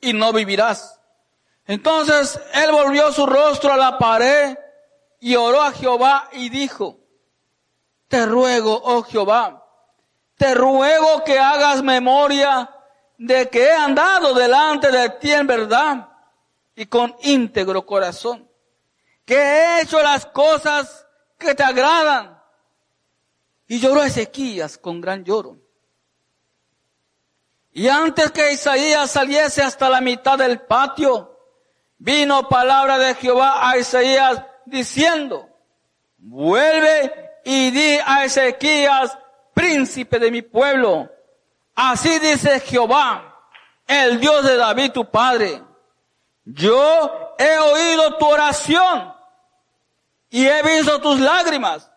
y 0.00 0.12
no 0.12 0.32
vivirás. 0.32 1.00
Entonces 1.66 2.40
él 2.54 2.70
volvió 2.70 3.12
su 3.12 3.26
rostro 3.26 3.72
a 3.72 3.76
la 3.76 3.98
pared 3.98 4.56
y 5.20 5.34
oró 5.34 5.62
a 5.62 5.72
Jehová 5.72 6.28
y 6.32 6.48
dijo, 6.48 6.98
te 8.08 8.24
ruego, 8.24 8.80
oh 8.84 9.02
Jehová, 9.02 9.64
te 10.36 10.54
ruego 10.54 11.24
que 11.24 11.38
hagas 11.38 11.82
memoria 11.82 12.70
de 13.18 13.48
que 13.48 13.64
he 13.64 13.72
andado 13.72 14.34
delante 14.34 14.90
de 14.90 15.10
ti 15.10 15.32
en 15.32 15.46
verdad 15.46 16.08
y 16.74 16.86
con 16.86 17.16
íntegro 17.22 17.84
corazón, 17.86 18.48
que 19.24 19.34
he 19.34 19.80
hecho 19.80 20.00
las 20.02 20.26
cosas 20.26 21.06
que 21.38 21.54
te 21.54 21.64
agradan. 21.64 22.35
Y 23.68 23.80
lloró 23.80 24.02
Ezequías 24.02 24.78
con 24.78 25.00
gran 25.00 25.24
lloro. 25.24 25.58
Y 27.72 27.88
antes 27.88 28.30
que 28.30 28.52
Isaías 28.52 29.10
saliese 29.10 29.62
hasta 29.62 29.90
la 29.90 30.00
mitad 30.00 30.38
del 30.38 30.60
patio, 30.60 31.38
vino 31.98 32.48
palabra 32.48 32.98
de 32.98 33.14
Jehová 33.14 33.68
a 33.68 33.76
Isaías 33.76 34.42
diciendo, 34.64 35.48
vuelve 36.16 37.32
y 37.44 37.70
di 37.70 37.98
a 38.04 38.24
Ezequías, 38.24 39.18
príncipe 39.52 40.18
de 40.18 40.30
mi 40.30 40.42
pueblo, 40.42 41.10
así 41.74 42.18
dice 42.18 42.60
Jehová, 42.60 43.50
el 43.86 44.20
Dios 44.20 44.44
de 44.44 44.56
David 44.56 44.92
tu 44.92 45.10
padre, 45.10 45.62
yo 46.44 47.34
he 47.38 47.58
oído 47.58 48.16
tu 48.16 48.26
oración 48.26 49.12
y 50.30 50.46
he 50.46 50.62
visto 50.62 51.00
tus 51.00 51.20
lágrimas. 51.20 51.90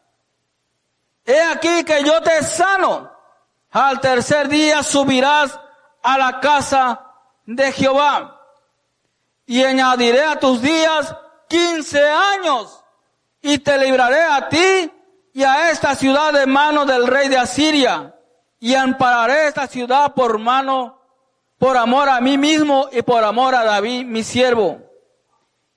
He 1.30 1.40
aquí 1.44 1.84
que 1.84 2.04
yo 2.04 2.20
te 2.22 2.42
sano. 2.44 3.12
Al 3.70 4.02
tercer 4.02 4.48
día 4.48 4.82
subirás 4.82 5.60
a 6.02 6.18
la 6.18 6.40
casa 6.40 7.06
de 7.46 7.72
Jehová 7.72 8.42
y 9.46 9.64
añadiré 9.64 10.24
a 10.24 10.40
tus 10.40 10.60
días 10.60 11.16
quince 11.48 12.04
años 12.10 12.84
y 13.44 13.60
te 13.60 13.78
libraré 13.78 14.24
a 14.24 14.50
ti 14.50 14.92
y 15.34 15.44
a 15.44 15.70
esta 15.70 15.94
ciudad 15.94 16.34
de 16.34 16.48
mano 16.48 16.88
del 16.88 17.06
rey 17.06 17.30
de 17.30 17.38
Asiria 17.38 18.16
y 18.60 18.74
ampararé 18.74 19.50
esta 19.50 19.68
ciudad 19.68 20.16
por 20.16 20.40
mano, 20.40 21.00
por 21.60 21.78
amor 21.78 22.10
a 22.10 22.22
mí 22.22 22.40
mismo 22.40 22.90
y 22.92 23.04
por 23.04 23.24
amor 23.24 23.54
a 23.54 23.64
David, 23.64 24.04
mi 24.08 24.24
siervo. 24.24 24.80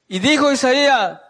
Y 0.08 0.18
dijo 0.18 0.50
Isaías, 0.50 1.20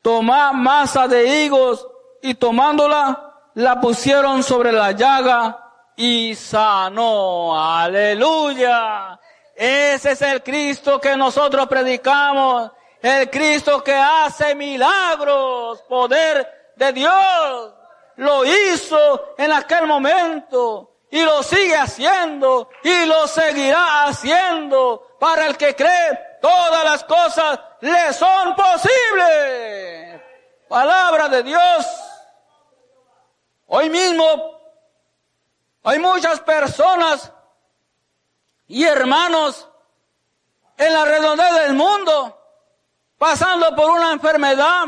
toma 0.00 0.54
masa 0.54 1.06
de 1.08 1.44
higos 1.44 1.86
y 2.22 2.32
tomándola, 2.32 3.26
la 3.56 3.80
pusieron 3.80 4.42
sobre 4.42 4.70
la 4.70 4.92
llaga 4.92 5.58
y 5.96 6.34
sanó. 6.34 7.58
Aleluya. 7.58 9.18
Ese 9.54 10.12
es 10.12 10.22
el 10.22 10.42
Cristo 10.42 11.00
que 11.00 11.16
nosotros 11.16 11.66
predicamos. 11.66 12.70
El 13.00 13.30
Cristo 13.30 13.82
que 13.82 13.94
hace 13.94 14.54
milagros. 14.54 15.80
Poder 15.88 16.74
de 16.76 16.92
Dios. 16.92 17.72
Lo 18.16 18.44
hizo 18.44 19.34
en 19.38 19.52
aquel 19.52 19.86
momento. 19.86 20.98
Y 21.10 21.22
lo 21.22 21.42
sigue 21.42 21.76
haciendo. 21.76 22.68
Y 22.82 23.06
lo 23.06 23.26
seguirá 23.26 24.04
haciendo. 24.04 25.16
Para 25.18 25.46
el 25.46 25.56
que 25.56 25.74
cree, 25.74 26.38
todas 26.42 26.84
las 26.84 27.04
cosas 27.04 27.58
le 27.80 28.12
son 28.12 28.54
posibles. 28.54 30.20
Palabra 30.68 31.28
de 31.28 31.42
Dios. 31.42 32.05
Hoy 33.66 33.90
mismo 33.90 34.60
hay 35.82 35.98
muchas 35.98 36.40
personas 36.40 37.32
y 38.68 38.84
hermanos 38.84 39.68
en 40.76 40.92
la 40.92 41.04
redondez 41.04 41.52
del 41.54 41.74
mundo 41.74 42.36
pasando 43.18 43.74
por 43.74 43.90
una 43.90 44.12
enfermedad 44.12 44.84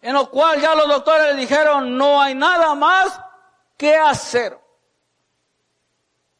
en 0.00 0.14
lo 0.14 0.30
cual 0.30 0.60
ya 0.60 0.74
los 0.74 0.88
doctores 0.88 1.36
dijeron 1.36 1.96
no 1.96 2.20
hay 2.20 2.34
nada 2.34 2.74
más 2.74 3.20
que 3.76 3.96
hacer. 3.96 4.58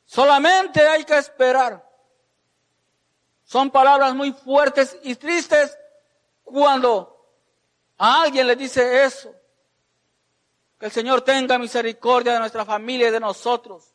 Solamente 0.05 0.87
hay 0.87 1.05
que 1.05 1.19
esperar. 1.19 1.85
Son 3.45 3.71
palabras 3.71 4.15
muy 4.15 4.33
fuertes 4.33 4.97
y 5.03 5.15
tristes 5.15 5.77
cuando 6.43 7.13
a 7.99 8.23
alguien 8.23 8.47
le 8.47 8.57
dice 8.57 9.05
eso. 9.05 9.36
Que 10.79 10.87
el 10.87 10.93
Señor 10.93 11.23
tenga 11.23 11.59
misericordia 11.59 12.35
de 12.35 12.39
nuestra 12.39 12.65
familia 12.65 13.09
y 13.09 13.11
de 13.13 13.21
nosotros 13.21 13.93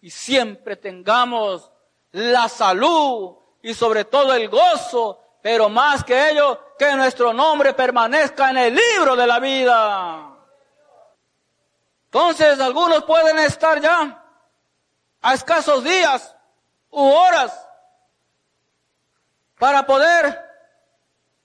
y 0.00 0.10
siempre 0.10 0.76
tengamos 0.76 1.70
la 2.12 2.48
salud 2.48 3.36
y 3.62 3.74
sobre 3.74 4.04
todo 4.04 4.34
el 4.34 4.48
gozo, 4.48 5.20
pero 5.42 5.68
más 5.68 6.04
que 6.04 6.30
ello, 6.30 6.74
que 6.78 6.94
nuestro 6.94 7.32
nombre 7.32 7.74
permanezca 7.74 8.50
en 8.50 8.58
el 8.58 8.74
libro 8.74 9.16
de 9.16 9.26
la 9.26 9.38
vida. 9.38 10.30
Entonces 12.06 12.58
algunos 12.60 13.04
pueden 13.04 13.38
estar 13.38 13.80
ya 13.80 14.24
a 15.22 15.34
escasos 15.34 15.84
días 15.84 16.34
u 16.90 17.08
horas 17.08 17.68
para 19.58 19.84
poder 19.84 20.46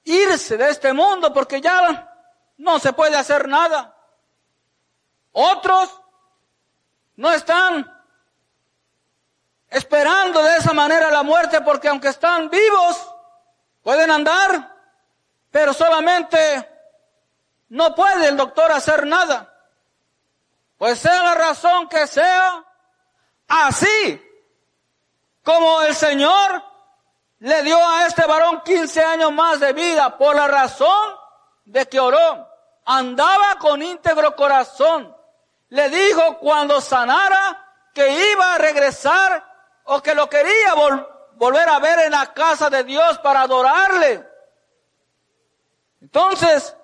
irse 0.06 0.58
de 0.58 0.70
este 0.70 0.94
mundo 0.94 1.34
porque 1.34 1.60
ya 1.60 2.12
no 2.58 2.80
se 2.80 2.94
puede 2.94 3.18
hacer 3.18 3.48
nada. 3.48 3.95
Otros 5.38 6.02
no 7.18 7.30
están 7.30 7.94
esperando 9.70 10.42
de 10.42 10.56
esa 10.56 10.72
manera 10.72 11.12
la 11.12 11.24
muerte 11.24 11.60
porque 11.60 11.90
aunque 11.90 12.08
están 12.08 12.50
vivos, 12.50 13.14
pueden 13.84 14.12
andar, 14.12 14.74
pero 15.52 15.74
solamente 15.74 16.70
no 17.68 17.94
puede 17.94 18.30
el 18.30 18.38
doctor 18.38 18.72
hacer 18.72 19.06
nada. 19.06 19.54
Pues 20.78 21.00
sea 21.00 21.22
la 21.22 21.36
razón 21.36 21.90
que 21.90 22.08
sea, 22.08 22.64
así 23.50 24.22
como 25.44 25.82
el 25.82 25.96
Señor 25.96 26.64
le 27.40 27.62
dio 27.64 27.78
a 27.78 28.06
este 28.06 28.26
varón 28.26 28.62
15 28.64 29.04
años 29.04 29.34
más 29.34 29.60
de 29.60 29.74
vida 29.74 30.18
por 30.18 30.34
la 30.34 30.48
razón 30.48 31.18
de 31.66 31.86
que 31.90 32.00
oró, 32.00 32.48
andaba 32.86 33.56
con 33.60 33.82
íntegro 33.84 34.34
corazón. 34.34 35.15
Le 35.76 35.90
dijo 35.90 36.38
cuando 36.38 36.80
sanara 36.80 37.62
que 37.94 38.32
iba 38.32 38.54
a 38.54 38.58
regresar 38.58 39.44
o 39.84 40.02
que 40.02 40.16
lo 40.16 40.30
quería 40.30 40.74
volver 41.34 41.68
a 41.68 41.80
ver 41.80 42.00
en 42.00 42.12
la 42.12 42.34
casa 42.34 42.70
de 42.70 42.86
Dios 42.86 43.20
para 43.20 43.42
adorarle. 43.42 44.26
Entonces, 46.00 46.78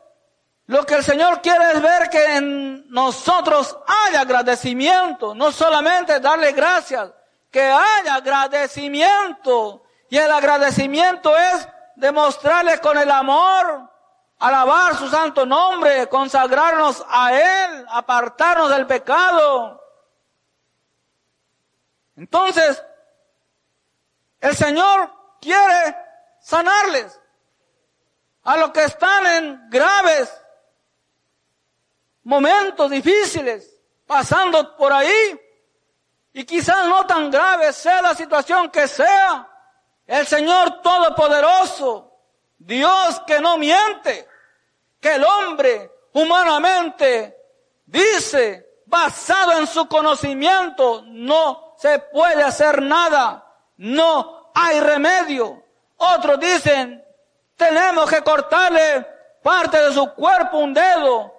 lo 0.66 0.86
que 0.86 0.96
el 0.96 1.06
Señor 1.06 1.42
quiere 1.42 1.72
es 1.72 1.82
ver 1.82 2.10
que 2.10 2.36
en 2.36 2.90
nosotros 2.90 3.78
haya 3.88 4.20
agradecimiento, 4.20 5.34
no 5.36 5.54
solamente 5.54 6.20
darle 6.20 6.52
gracias, 6.52 7.12
que 7.50 7.64
haya 7.64 8.16
agradecimiento. 8.16 9.84
Y 10.10 10.18
el 10.18 10.30
agradecimiento 10.30 11.34
es 11.38 11.66
demostrarle 11.96 12.80
con 12.80 12.98
el 12.98 13.10
amor, 13.10 13.90
alabar 14.42 14.98
su 14.98 15.08
santo 15.08 15.46
nombre, 15.46 16.10
consagrarnos 16.10 17.06
a 17.08 17.32
Él, 17.32 17.86
apartarnos 17.90 18.72
del 18.72 18.88
pecado. 18.88 19.80
Entonces, 22.16 22.84
el 24.40 24.56
Señor 24.56 25.14
quiere 25.40 25.96
sanarles 26.42 27.20
a 28.44 28.58
los 28.58 28.72
que 28.72 28.84
están 28.84 29.28
en 29.28 29.70
graves 29.70 30.36
momentos 32.24 32.90
difíciles, 32.90 33.80
pasando 34.08 34.76
por 34.76 34.92
ahí, 34.92 35.40
y 36.34 36.44
quizás 36.46 36.88
no 36.88 37.06
tan 37.06 37.30
grave 37.30 37.72
sea 37.74 38.02
la 38.02 38.16
situación 38.16 38.72
que 38.72 38.88
sea, 38.88 39.48
el 40.08 40.26
Señor 40.26 40.82
Todopoderoso, 40.82 42.12
Dios 42.58 43.22
que 43.28 43.40
no 43.40 43.60
miente, 43.60 44.31
que 45.02 45.16
el 45.16 45.26
hombre 45.26 45.92
humanamente 46.14 47.36
dice, 47.86 48.84
basado 48.86 49.54
en 49.60 49.68
su 49.68 49.88
conocimiento, 49.88 51.04
no 51.08 51.76
se 51.78 52.00
puede 52.00 52.44
hacer 52.44 52.82
nada 52.82 53.48
no 53.82 54.52
hay 54.54 54.80
remedio. 54.80 55.64
Otros 55.98 56.40
dicen, 56.40 57.04
tenemos 57.56 58.10
que 58.10 58.22
cortarle 58.22 59.06
parte 59.42 59.82
de 59.82 59.94
su 59.94 60.14
cuerpo, 60.14 60.60
un 60.60 60.74
dedo, 60.74 61.34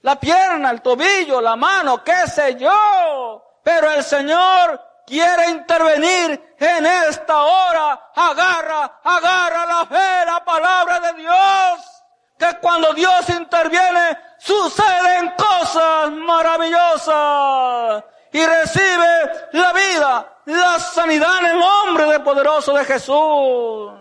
la 0.00 0.18
pierna, 0.18 0.70
el 0.70 0.80
tobillo, 0.80 1.40
la 1.40 1.54
mano, 1.54 2.02
qué 2.02 2.26
sé 2.26 2.56
yo. 2.56 3.60
Pero 3.62 3.90
el 3.90 4.02
Señor 4.02 4.80
quiere 5.06 5.50
intervenir 5.50 6.54
en 6.58 6.86
esta 6.86 7.42
hora. 7.42 8.10
Agarra, 8.14 9.00
agarra 9.04 9.66
la 9.66 9.86
fe, 9.86 10.26
la 10.26 10.42
palabra 10.44 11.00
de 11.00 11.12
Dios. 11.20 11.91
Que 12.42 12.58
cuando 12.58 12.92
Dios 12.92 13.28
interviene, 13.28 14.18
suceden 14.36 15.32
cosas 15.36 16.10
maravillosas. 16.10 18.02
Y 18.32 18.44
recibe 18.44 19.48
la 19.52 19.72
vida, 19.72 20.38
la 20.46 20.76
sanidad 20.80 21.38
en 21.38 21.46
el 21.46 21.60
nombre 21.60 22.06
del 22.06 22.20
poderoso 22.24 22.72
de 22.72 22.84
Jesús. 22.84 23.92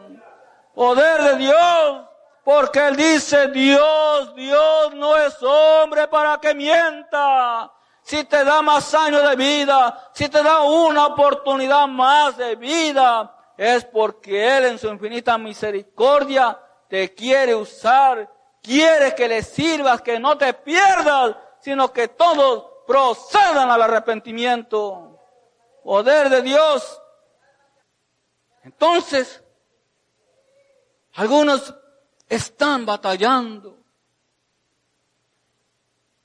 Poder 0.73 1.21
de 1.21 1.35
Dios. 1.35 2.01
Porque 2.43 2.87
Él 2.87 2.95
dice, 2.95 3.49
Dios, 3.49 4.33
Dios 4.33 4.95
no 4.95 5.15
es 5.17 5.37
hombre 5.43 6.07
para 6.07 6.39
que 6.39 6.55
mienta. 6.55 7.71
si 8.01 8.23
te 8.23 8.43
da 8.43 8.63
más 8.63 8.91
años 8.95 9.21
de 9.29 9.35
vida, 9.35 10.09
si 10.13 10.27
te 10.29 10.41
da 10.41 10.61
una 10.61 11.05
oportunidad 11.05 11.87
más 11.87 12.37
de 12.37 12.55
vida, 12.55 13.35
es 13.55 13.85
porque 13.85 14.57
Él 14.57 14.65
en 14.65 14.79
su 14.79 14.87
infinita 14.87 15.37
misericordia 15.37 16.57
te 16.91 17.13
quiere 17.15 17.55
usar, 17.55 18.29
quiere 18.61 19.15
que 19.15 19.27
le 19.27 19.43
sirvas, 19.43 20.01
que 20.01 20.19
no 20.19 20.37
te 20.37 20.53
pierdas, 20.53 21.35
sino 21.59 21.91
que 21.91 22.07
todos 22.07 22.65
procedan 22.87 23.69
al 23.69 23.81
arrepentimiento. 23.81 25.19
Poder 25.83 26.29
de 26.29 26.41
Dios. 26.41 27.01
Entonces, 28.63 29.43
algunos 31.13 31.73
están 32.29 32.85
batallando, 32.85 33.77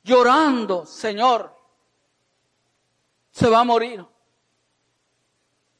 llorando, 0.02 0.86
Señor, 0.86 1.56
se 3.30 3.48
va 3.48 3.60
a 3.60 3.64
morir. 3.64 4.06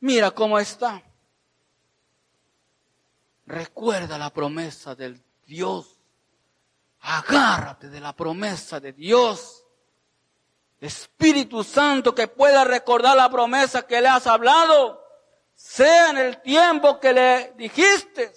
Mira 0.01 0.31
cómo 0.31 0.59
está. 0.59 1.03
Recuerda 3.47 4.19
la 4.19 4.31
promesa 4.31 4.95
del 4.95 5.23
Dios. 5.47 5.96
Agárrate 7.09 7.89
de 7.89 8.01
la 8.01 8.13
promesa 8.13 8.81
de 8.81 8.93
Dios. 8.93 9.65
Espíritu 10.81 11.63
Santo 11.63 12.13
que 12.13 12.27
pueda 12.27 12.65
recordar 12.65 13.17
la 13.17 13.31
promesa 13.31 13.87
que 13.87 14.01
le 14.01 14.09
has 14.09 14.27
hablado, 14.27 15.03
sea 15.55 16.11
en 16.11 16.19
el 16.19 16.43
tiempo 16.43 16.99
que 16.99 17.13
le 17.13 17.53
dijiste 17.57 18.35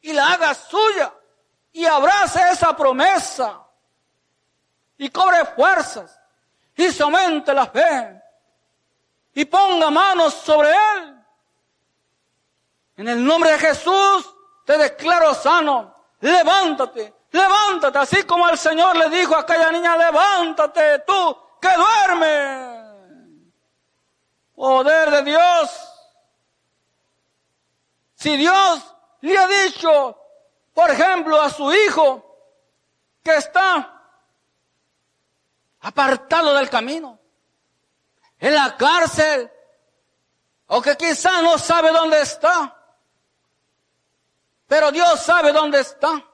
y 0.00 0.12
la 0.12 0.32
haga 0.32 0.54
suya 0.54 1.12
y 1.72 1.84
abrace 1.84 2.40
esa 2.52 2.76
promesa 2.76 3.66
y 4.96 5.10
cobre 5.10 5.44
fuerzas 5.46 6.16
y 6.76 6.90
se 6.92 7.02
aumente 7.02 7.52
la 7.52 7.66
fe 7.66 8.22
y 9.34 9.44
ponga 9.44 9.90
manos 9.90 10.34
sobre 10.34 10.70
él. 10.70 11.16
En 12.96 13.08
el 13.08 13.24
nombre 13.24 13.50
de 13.50 13.58
Jesús 13.58 14.34
te 14.64 14.78
declaro 14.78 15.34
sano. 15.34 15.92
Levántate, 16.20 17.12
levántate, 17.34 17.98
así 17.98 18.22
como 18.22 18.48
el 18.48 18.56
Señor 18.56 18.96
le 18.96 19.10
dijo 19.10 19.34
a 19.34 19.40
aquella 19.40 19.70
niña, 19.72 19.96
levántate 19.96 21.00
tú 21.00 21.36
que 21.60 21.68
duerme. 21.76 22.74
Poder 24.54 25.10
de 25.10 25.22
Dios. 25.24 25.70
Si 28.14 28.36
Dios 28.36 28.94
le 29.22 29.36
ha 29.36 29.48
dicho, 29.48 30.16
por 30.72 30.90
ejemplo, 30.90 31.40
a 31.40 31.50
su 31.50 31.72
hijo 31.74 32.24
que 33.22 33.34
está 33.34 33.90
apartado 35.80 36.54
del 36.54 36.70
camino, 36.70 37.18
en 38.38 38.54
la 38.54 38.76
cárcel, 38.76 39.50
o 40.68 40.80
que 40.80 40.96
quizá 40.96 41.42
no 41.42 41.58
sabe 41.58 41.90
dónde 41.90 42.20
está, 42.20 42.76
pero 44.68 44.92
Dios 44.92 45.20
sabe 45.20 45.52
dónde 45.52 45.80
está. 45.80 46.24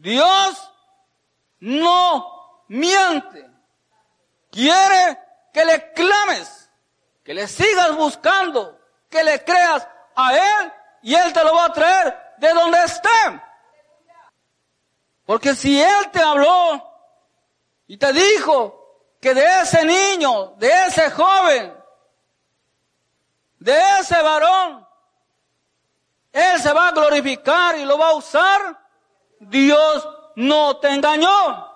Dios 0.00 0.72
no 1.58 2.64
miente. 2.68 3.46
Quiere 4.50 5.18
que 5.52 5.64
le 5.64 5.92
clames, 5.92 6.70
que 7.22 7.34
le 7.34 7.46
sigas 7.46 7.94
buscando, 7.96 8.80
que 9.10 9.22
le 9.22 9.44
creas 9.44 9.86
a 10.16 10.34
Él 10.34 10.72
y 11.02 11.14
Él 11.14 11.32
te 11.32 11.44
lo 11.44 11.54
va 11.54 11.66
a 11.66 11.72
traer 11.72 12.34
de 12.38 12.52
donde 12.54 12.82
esté. 12.82 13.08
Porque 15.26 15.54
si 15.54 15.80
Él 15.80 16.10
te 16.10 16.20
habló 16.20 16.82
y 17.86 17.98
te 17.98 18.12
dijo 18.12 19.04
que 19.20 19.34
de 19.34 19.60
ese 19.60 19.84
niño, 19.84 20.54
de 20.56 20.86
ese 20.86 21.10
joven, 21.10 21.74
de 23.58 23.78
ese 24.00 24.20
varón, 24.22 24.88
Él 26.32 26.58
se 26.58 26.72
va 26.72 26.88
a 26.88 26.92
glorificar 26.92 27.76
y 27.76 27.84
lo 27.84 27.98
va 27.98 28.08
a 28.08 28.14
usar. 28.14 28.89
Dios 29.40 30.08
no 30.36 30.76
te 30.76 30.88
engañó. 30.88 31.66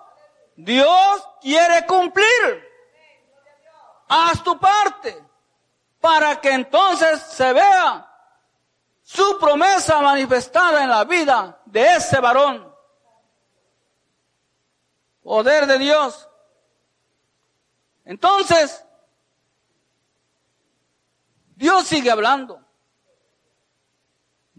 Dios 0.55 1.27
quiere 1.41 1.85
cumplir. 1.85 2.63
Haz 4.07 4.43
tu 4.43 4.57
parte 4.57 5.21
para 5.99 6.39
que 6.39 6.51
entonces 6.51 7.21
se 7.21 7.51
vea 7.51 8.07
su 9.01 9.37
promesa 9.39 9.99
manifestada 10.01 10.83
en 10.83 10.89
la 10.89 11.03
vida 11.03 11.59
de 11.65 11.95
ese 11.95 12.19
varón. 12.19 12.73
Poder 15.21 15.65
de 15.65 15.79
Dios. 15.79 16.29
Entonces, 18.05 18.85
Dios 21.55 21.87
sigue 21.87 22.11
hablando. 22.11 22.64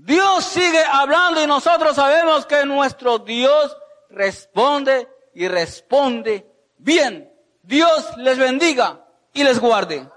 Dios 0.06 0.44
sigue 0.44 0.84
hablando 0.84 1.42
y 1.42 1.48
nosotros 1.48 1.96
sabemos 1.96 2.46
que 2.46 2.64
nuestro 2.64 3.18
Dios 3.18 3.76
responde 4.08 5.08
y 5.34 5.48
responde 5.48 6.46
bien. 6.78 7.28
Dios 7.60 8.16
les 8.16 8.38
bendiga 8.38 9.04
y 9.32 9.42
les 9.42 9.58
guarde. 9.58 10.08